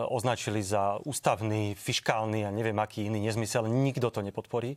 [0.09, 3.69] označili za ústavný, fiškálny a neviem aký iný nezmysel.
[3.69, 4.73] Nikto to nepodporí.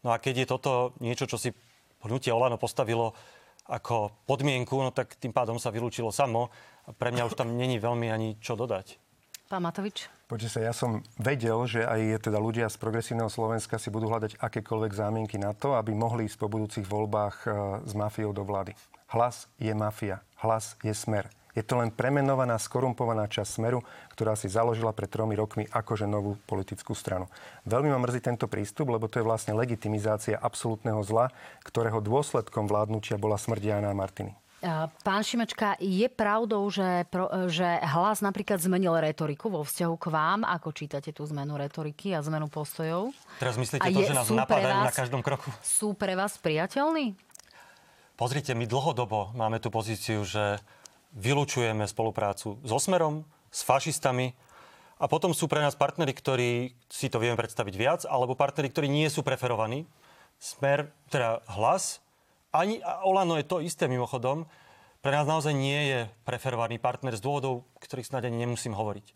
[0.00, 1.52] No a keď je toto niečo, čo si
[2.08, 3.12] hnutie Olano postavilo
[3.68, 6.48] ako podmienku, no tak tým pádom sa vylúčilo samo.
[6.96, 8.96] Pre mňa už tam není veľmi ani čo dodať.
[9.46, 10.10] Pán Matovič?
[10.26, 14.42] Poďte sa, ja som vedel, že aj teda ľudia z progresívneho Slovenska si budú hľadať
[14.42, 17.48] akékoľvek zámienky na to, aby mohli ísť po budúcich voľbách e,
[17.86, 18.74] s mafiou do vlády.
[19.06, 21.30] Hlas je mafia, hlas je smer.
[21.54, 23.80] Je to len premenovaná, skorumpovaná časť Smeru,
[24.12, 27.32] ktorá si založila pred tromi rokmi akože novú politickú stranu.
[27.64, 31.32] Veľmi ma mrzí tento prístup, lebo to je vlastne legitimizácia absolútneho zla,
[31.64, 34.36] ktorého dôsledkom vládnutia bola smrť Jana Martiny.
[35.06, 37.06] Pán Šimečka, je pravdou, že,
[37.46, 40.40] že hlas napríklad zmenil retoriku vo vzťahu k vám?
[40.42, 43.14] Ako čítate tú zmenu retoriky a zmenu postojov?
[43.38, 45.54] Teraz myslíte a to, je, že nás napadajú vás, na každom kroku?
[45.62, 47.14] Sú pre vás priateľní?
[48.18, 50.58] Pozrite, my dlhodobo máme tú pozíciu, že
[51.14, 54.34] vylúčujeme spoluprácu so Smerom, s fašistami
[54.96, 58.88] a potom sú pre nás partnery, ktorí si to vieme predstaviť viac, alebo partnery, ktorí
[58.88, 59.84] nie sú preferovaní.
[60.40, 62.04] Smer, teda hlas,
[62.56, 64.48] ani Olano je to isté mimochodom.
[65.04, 69.06] Pre nás naozaj nie je preferovaný partner z dôvodov, ktorých snad ani nemusím hovoriť.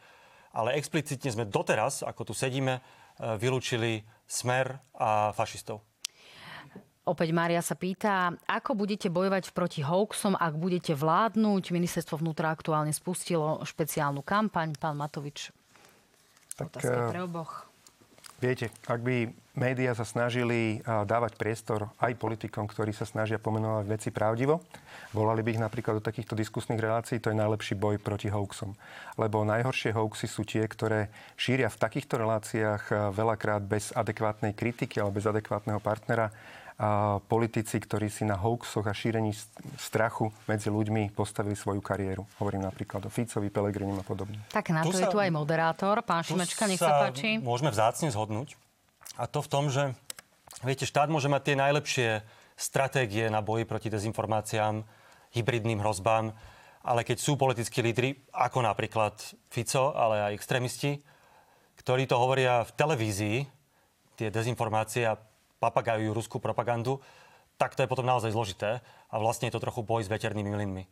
[0.54, 2.80] Ale explicitne sme doteraz, ako tu sedíme, e,
[3.38, 5.82] vylúčili smer a fašistov.
[7.10, 11.72] Opäť Mária sa pýta, ako budete bojovať proti hoaxom, ak budete vládnuť?
[11.72, 14.76] Ministerstvo vnútra aktuálne spustilo špeciálnu kampaň.
[14.78, 15.50] Pán Matovič.
[16.54, 17.69] Tak, Otázka eh, pre oboch.
[18.40, 24.08] Viete, ak by médiá sa snažili dávať priestor aj politikom, ktorí sa snažia pomenovať veci
[24.08, 24.64] pravdivo,
[25.12, 28.72] volali by ich napríklad do takýchto diskusných relácií, to je najlepší boj proti hoaxom.
[29.20, 35.20] Lebo najhoršie hoaxy sú tie, ktoré šíria v takýchto reláciách veľakrát bez adekvátnej kritiky alebo
[35.20, 36.32] bez adekvátneho partnera
[37.20, 39.36] politici, ktorí si na hoaxoch a šírení
[39.76, 42.24] strachu medzi ľuďmi postavili svoju kariéru.
[42.40, 44.40] Hovorím napríklad o Ficovi, Pelegrinim a podobne.
[44.48, 46.00] Tak na Tu to je sa- tu aj moderátor.
[46.00, 47.36] Pán Šimečka, nech sa páči.
[47.36, 48.56] môžeme vzácne zhodnúť.
[49.20, 49.92] A to v tom, že
[50.64, 52.08] viete, štát môže mať tie najlepšie
[52.56, 54.80] stratégie na boji proti dezinformáciám,
[55.36, 56.32] hybridným hrozbám,
[56.80, 59.20] ale keď sú politickí lídry, ako napríklad
[59.52, 60.96] Fico, ale aj extrémisti,
[61.76, 63.36] ktorí to hovoria v televízii,
[64.16, 65.16] tie dezinformácie a
[65.60, 66.98] papagajujú ruskú propagandu,
[67.60, 68.80] tak to je potom naozaj zložité
[69.12, 70.84] a vlastne je to trochu boj s veternými mlynmi.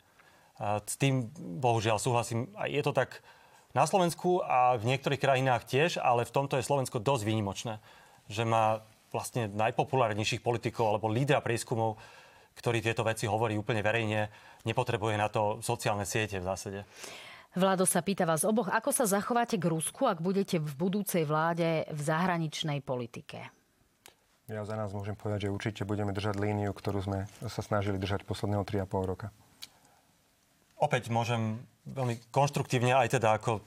[0.60, 2.52] S tým bohužiaľ súhlasím.
[2.60, 3.24] A je to tak
[3.72, 7.80] na Slovensku a v niektorých krajinách tiež, ale v tomto je Slovensko dosť výnimočné,
[8.28, 11.96] že má vlastne najpopulárnejších politikov alebo lídra prieskumov,
[12.58, 14.28] ktorý tieto veci hovorí úplne verejne,
[14.68, 16.80] nepotrebuje na to sociálne siete v zásade.
[17.56, 21.88] Vlado sa pýta vás oboch, ako sa zachováte k Rusku, ak budete v budúcej vláde
[21.88, 23.57] v zahraničnej politike?
[24.48, 28.24] Ja za nás môžem povedať, že určite budeme držať líniu, ktorú sme sa snažili držať
[28.24, 29.28] posledného 3,5 roka.
[30.80, 33.60] Opäť môžem veľmi konštruktívne aj teda ako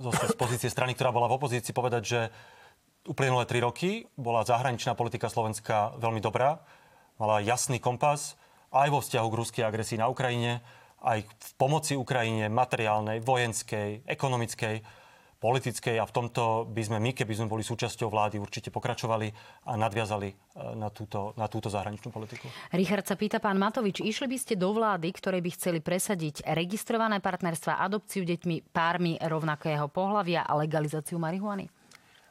[0.00, 2.20] z pozície strany, ktorá bola v opozícii, povedať, že
[3.04, 6.64] uplynulé tri roky bola zahraničná politika Slovenska veľmi dobrá.
[7.20, 8.40] Mala jasný kompas
[8.72, 10.64] aj vo vzťahu k ruskej agresii na Ukrajine,
[11.04, 14.80] aj v pomoci Ukrajine materiálnej, vojenskej, ekonomickej,
[15.40, 19.32] politickej a v tomto by sme my, keby sme boli súčasťou vlády, určite pokračovali
[19.66, 20.34] a nadviazali e,
[20.76, 22.44] na túto, na túto zahraničnú politiku.
[22.76, 27.24] Richard sa pýta, pán Matovič, išli by ste do vlády, ktoré by chceli presadiť registrované
[27.24, 31.72] partnerstva, adopciu deťmi, pármi rovnakého pohľavia a legalizáciu marihuany?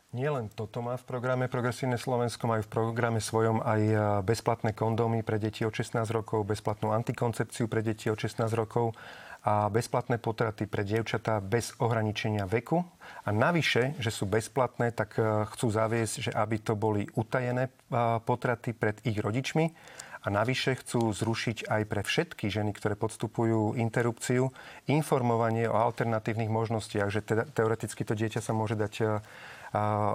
[0.10, 4.78] Nie len toto má v programe Progresívne Slovensko, majú v programe svojom aj e, bezplatné
[4.78, 8.97] kondómy pre deti od 16 rokov, bezplatnú antikoncepciu pre deti od 16 rokov
[9.40, 12.84] a bezplatné potraty pre dievčatá bez ohraničenia veku.
[13.24, 17.72] A navyše, že sú bezplatné, tak e, chcú zaviesť, že aby to boli utajené e,
[18.20, 19.72] potraty pred ich rodičmi.
[20.20, 24.52] A navyše chcú zrušiť aj pre všetky ženy, ktoré podstupujú interrupciu,
[24.92, 29.04] informovanie o alternatívnych možnostiach, že teda, teoreticky to dieťa sa môže dať e,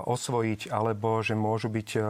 [0.02, 2.00] osvojiť, alebo že môžu byť, e,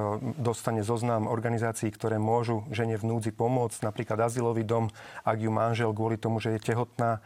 [0.40, 4.88] dostane zoznam organizácií, ktoré môžu žene v núdzi pomôcť, napríklad azylový dom,
[5.28, 7.20] ak ju manžel kvôli tomu, že je tehotná,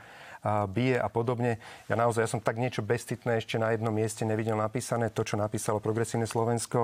[0.44, 1.58] bije a podobne.
[1.90, 5.34] Ja naozaj, ja som tak niečo bezcitné ešte na jednom mieste nevidel napísané, to, čo
[5.34, 6.78] napísalo Progresívne Slovensko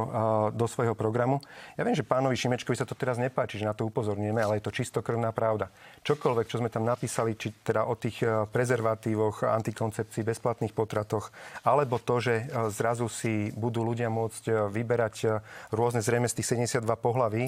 [0.53, 1.39] do svojho programu.
[1.79, 4.67] Ja viem, že pánovi Šimečkovi sa to teraz nepáči, že na to upozorníme, ale je
[4.67, 5.71] to čistokrvná pravda.
[6.05, 11.33] Čokoľvek, čo sme tam napísali, či teda o tých e, prezervatívoch, antikoncepcii, bezplatných potratoch,
[11.65, 12.45] alebo to, že e,
[12.75, 15.41] zrazu si budú ľudia môcť e, vyberať
[15.71, 17.47] rôzne zrejme z tých 72 pohlaví,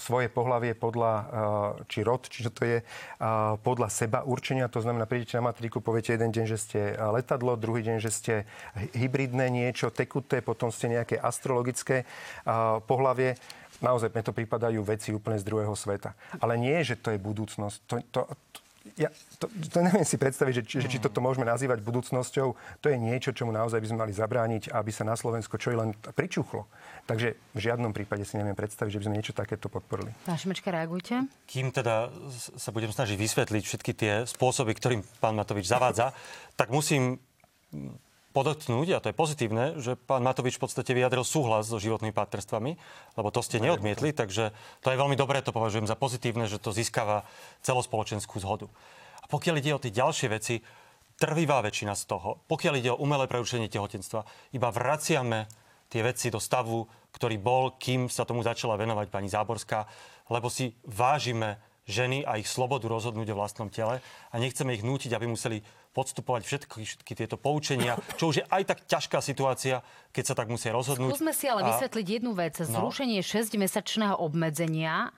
[0.00, 1.12] svoje pohlavie podľa,
[1.90, 2.78] či rod, či čo to je,
[3.62, 4.70] podľa seba určenia.
[4.72, 8.34] To znamená, prídete na matriku, poviete jeden deň, že ste letadlo, druhý deň, že ste
[8.96, 12.08] hybridné niečo, tekuté, potom ste nejaké astrologické
[12.88, 13.36] pohlavie.
[13.84, 16.16] Naozaj mne to pripadajú veci úplne z druhého sveta.
[16.40, 17.76] Ale nie, že to je budúcnosť.
[17.84, 18.20] To, to,
[18.56, 18.58] to,
[18.94, 19.10] ja
[19.42, 22.48] to, to neviem si predstaviť, že, či, že či toto môžeme nazývať budúcnosťou.
[22.54, 25.76] To je niečo, čomu naozaj by sme mali zabrániť, aby sa na Slovensko čo i
[25.76, 26.70] len pričuchlo.
[27.10, 30.14] Takže v žiadnom prípade si neviem predstaviť, že by sme niečo takéto podporili.
[30.22, 31.26] Pán Šimečka, reagujte.
[31.50, 36.14] Kým teda sa budem snažiť vysvetliť všetky tie spôsoby, ktorým pán Matovič zavádza,
[36.54, 37.18] tak musím
[38.36, 42.76] podotknúť, a to je pozitívne, že pán Matovič v podstate vyjadril súhlas so životnými partnerstvami,
[43.16, 44.52] lebo to ste neodmietli, takže
[44.84, 47.24] to je veľmi dobré, to považujem za pozitívne, že to získava
[47.64, 48.68] celospoločenskú zhodu.
[49.24, 50.60] A pokiaľ ide o tie ďalšie veci,
[51.16, 55.48] trvivá väčšina z toho, pokiaľ ide o umelé prerušenie tehotenstva, iba vraciame
[55.88, 56.84] tie veci do stavu,
[57.16, 59.88] ktorý bol, kým sa tomu začala venovať pani Záborská,
[60.28, 61.56] lebo si vážime
[61.88, 65.62] ženy a ich slobodu rozhodnúť o vlastnom tele a nechceme ich nútiť, aby museli
[65.96, 69.80] podstupovať všetky, všetky tieto poučenia, čo už je aj tak ťažká situácia,
[70.12, 71.16] keď sa tak musia rozhodnúť.
[71.16, 72.60] Skúsme si ale A- vysvetliť jednu vec.
[72.68, 72.84] No.
[72.84, 75.16] Zrušenie 6-mesačného obmedzenia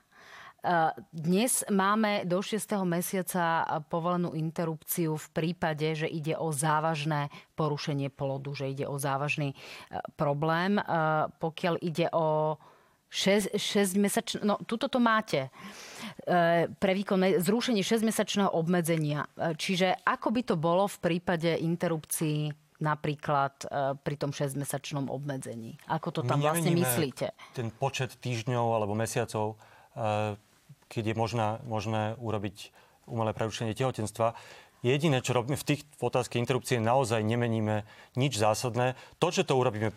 [0.59, 2.83] Uh, Dnes máme do 6.
[2.83, 9.55] mesiaca povolenú interrupciu v prípade, že ide o závažné porušenie plodu, že ide o závažný
[9.55, 10.83] uh, problém.
[10.83, 12.59] Uh, Pokiaľ ide o
[13.09, 15.51] 6, 6 mesačné, no tuto to máte e,
[16.79, 19.31] pre výkon zrušenie 6-mesačného obmedzenia.
[19.39, 23.67] E, Čiže ako by to bolo v prípade interrupcií napríklad e,
[23.97, 25.79] pri tom 6-mesačnom obmedzení?
[25.89, 27.33] Ako to tam My vlastne myslíte?
[27.55, 29.59] Ten počet týždňov alebo mesiacov,
[30.87, 32.71] keď je možná, možné urobiť
[33.11, 34.37] umelé prerušenie tehotenstva.
[34.87, 37.83] Jediné, čo robíme v tých otázke interrupcie, naozaj nemeníme
[38.15, 38.95] nič zásadné.
[39.19, 39.91] To, že to urobíme,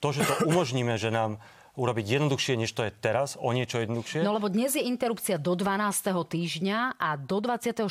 [0.00, 1.36] to, že to umožníme, že nám
[1.72, 4.20] urobiť jednoduchšie, než to je teraz, o niečo jednoduchšie.
[4.20, 6.12] No lebo dnes je interrupcia do 12.
[6.28, 7.88] týždňa a do 24.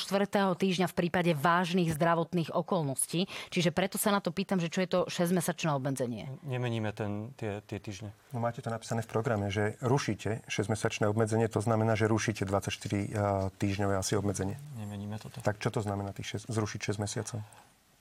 [0.54, 3.26] týždňa v prípade vážnych zdravotných okolností.
[3.50, 6.30] Čiže preto sa na to pýtam, že čo je to 6-mesačné obmedzenie.
[6.46, 8.14] Nemeníme ten, tie, tie týždne.
[8.30, 13.58] No máte to napísané v programe, že rušíte 6-mesačné obmedzenie, to znamená, že rušíte 24
[13.58, 14.62] týždňové asi obmedzenie.
[14.78, 15.42] Nemeníme toto.
[15.42, 17.42] Tak čo to znamená tých 6, zrušiť 6 mesiacov?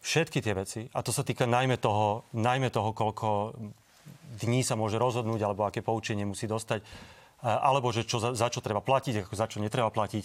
[0.00, 3.52] Všetky tie veci, a to sa týka najmä toho, najmä toho koľko
[4.30, 6.86] dní sa môže rozhodnúť, alebo aké poučenie musí dostať,
[7.42, 10.24] alebo že čo, za, čo treba platiť, ako za čo netreba platiť.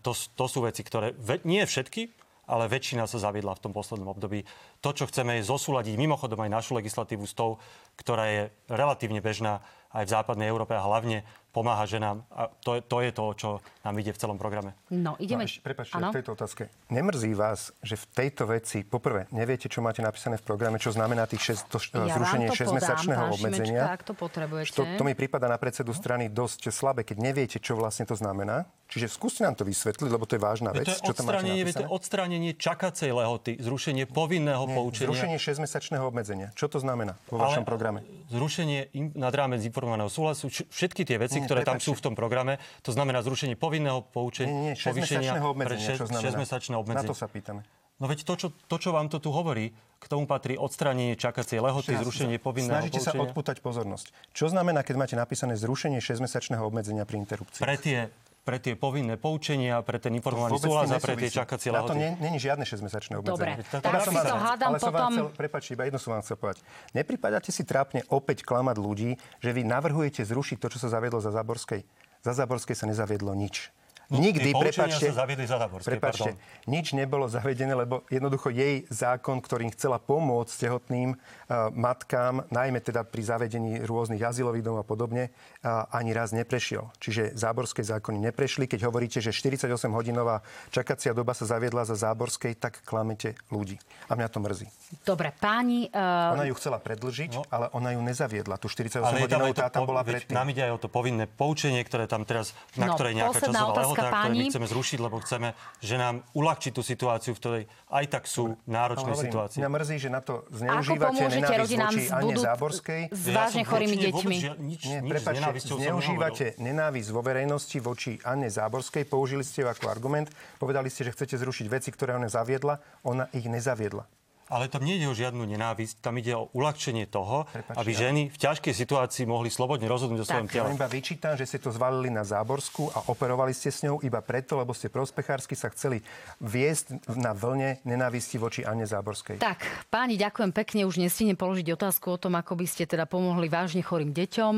[0.00, 1.12] To, to sú veci, ktoré,
[1.44, 2.08] nie všetky,
[2.46, 4.46] ale väčšina sa zaviedla v tom poslednom období.
[4.80, 7.58] To, čo chceme, je zosúľadiť mimochodom aj našu legislatívu s tou,
[7.98, 9.60] ktorá je relatívne bežná
[9.90, 11.26] aj v západnej Európe a hlavne
[11.56, 12.20] pomáha ženám.
[12.28, 13.48] A to, to je to, čo
[13.80, 14.76] nám ide v celom programe.
[14.92, 15.48] No, ideme...
[15.48, 16.68] No, prepačte, v tejto otázke.
[16.92, 21.24] Nemrzí vás, že v tejto veci, poprvé, neviete, čo máte napísané v programe, čo znamená
[21.24, 23.80] tých 6, to, ja zrušenie 6-mesačného obmedzenia?
[23.88, 24.76] Šimečka, ak to potrebujete.
[24.76, 28.68] To, to mi prípada na predsedu strany dosť slabé, keď neviete, čo vlastne to znamená.
[28.86, 30.86] Čiže skúste nám to vysvetliť, lebo to je vážna vec.
[30.86, 35.08] To je odstránenie, to je odstránenie čakacej lehoty, zrušenie povinného Nie, poučenia.
[35.10, 36.54] Zrušenie 6-mesačného obmedzenia.
[36.54, 37.98] Čo to znamená vo vašom Ale programe?
[38.30, 41.78] Zrušenie nad rámec informovaného súhlasu, všetky tie veci, Nie, ktoré prepačte.
[41.78, 44.74] tam sú v tom programe, to znamená zrušenie povinného poučenia.
[44.74, 45.94] Nie, nie, 6-mesačného obmedzenia.
[45.94, 46.26] Čo znamená?
[46.34, 47.06] 6-mesačné obmedzenie.
[47.06, 47.62] Na to sa pýtame.
[47.96, 51.64] No veď to čo, to, čo vám to tu hovorí, k tomu patrí odstránenie čakacej
[51.64, 53.16] lehoty, zrušenie povinného Snažíte poučenia.
[53.16, 54.06] sa odputať pozornosť.
[54.36, 57.64] Čo znamená, keď máte napísané zrušenie 6-mesačného obmedzenia pri interrupcii?
[57.64, 58.12] Pre tie
[58.46, 61.98] pre tie povinné poučenia, pre ten informovaný súhlas a pre tie čakacie lehoty.
[61.98, 63.58] Na to není žiadne 6-mesačné obmedzenie.
[63.58, 65.10] Dobre, tak si to hádam ale potom...
[65.34, 66.62] Prepáčte, iba jedno som vám chcel povedať.
[66.94, 71.34] Nepripadáte si trápne opäť klamať ľudí, že vy navrhujete zrušiť to, čo sa zaviedlo za
[71.34, 71.82] Záborskej?
[72.22, 73.74] Za Záborskej sa nezaviedlo nič.
[74.06, 76.38] No, Nikdy, prepačte, sa zaviedli za prepačte,
[76.70, 83.02] nič nebolo zavedené, lebo jednoducho jej zákon, ktorým chcela pomôcť tehotným uh, matkám, najmä teda
[83.02, 86.86] pri zavedení rôznych azylových domov a podobne, uh, ani raz neprešiel.
[87.02, 88.70] Čiže záborské zákony neprešli.
[88.70, 93.82] Keď hovoríte, že 48-hodinová čakacia doba sa zaviedla za záborskej, tak klamete ľudí.
[94.06, 94.70] A mňa to mrzí.
[95.02, 95.90] Dobre, páni...
[95.90, 96.38] Uh...
[96.38, 97.42] Ona ju chcela predlžiť, no.
[97.50, 98.54] ale ona ju nezaviedla.
[98.62, 100.30] Tu 48 hodinovú tá tam bola predtým.
[100.30, 103.95] Nám ide aj o to povinné poučenie, ktoré tam teraz, na no, ktoré nejaká časová
[103.96, 105.48] lehota otázka, ktoré my chceme zrušiť, lebo chceme,
[105.80, 109.58] že nám uľahčiť tú situáciu, v ktorej aj tak sú náročné no, situácie.
[109.62, 113.00] Mňa mrzí, že na to zneužívate nenávisť voči Ane Záborskej.
[113.10, 114.36] S vážne ja chorými deťmi.
[114.60, 119.08] Nič, Nie, nič prepáčte, zneužívate nenávisť vo verejnosti voči Anne Záborskej.
[119.08, 120.28] Použili ste ju ako argument.
[120.60, 122.82] Povedali ste, že chcete zrušiť veci, ktoré ona zaviedla.
[123.06, 124.25] Ona ich nezaviedla.
[124.46, 128.22] Ale tam nie ide o žiadnu nenávisť, tam ide o uľahčenie toho, Prepačte, aby ženy
[128.30, 130.70] v ťažkej situácii mohli slobodne rozhodnúť o svojom tele.
[130.70, 134.22] Ja iba vyčítam, že ste to zvalili na Záborsku a operovali ste s ňou iba
[134.22, 135.98] preto, lebo ste prospechársky sa chceli
[136.38, 139.42] viesť na vlne nenávisti voči Anne Záborskej.
[139.42, 140.86] Tak, páni, ďakujem pekne.
[140.86, 144.54] Už nestihnem položiť otázku o tom, ako by ste teda pomohli vážne chorým deťom.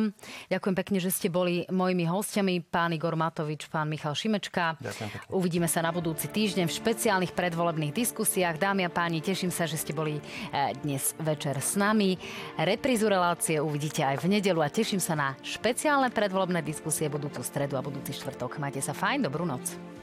[0.52, 4.76] Ďakujem pekne, že ste boli mojimi hostiami, pán Igor Matovič, pán Michal Šimečka.
[4.84, 5.28] Ďakujem pekne.
[5.32, 8.60] Uvidíme sa na budúci týždeň v špeciálnych predvolebných diskusiách.
[8.60, 12.18] Dámy a páni, teším sa, že ste boli eh, dnes večer s nami.
[12.58, 17.78] Reprízu relácie uvidíte aj v nedelu a teším sa na špeciálne predvolebné diskusie budúcu stredu
[17.78, 18.58] a budúci štvrtok.
[18.58, 19.97] Majte sa fajn, dobrú noc.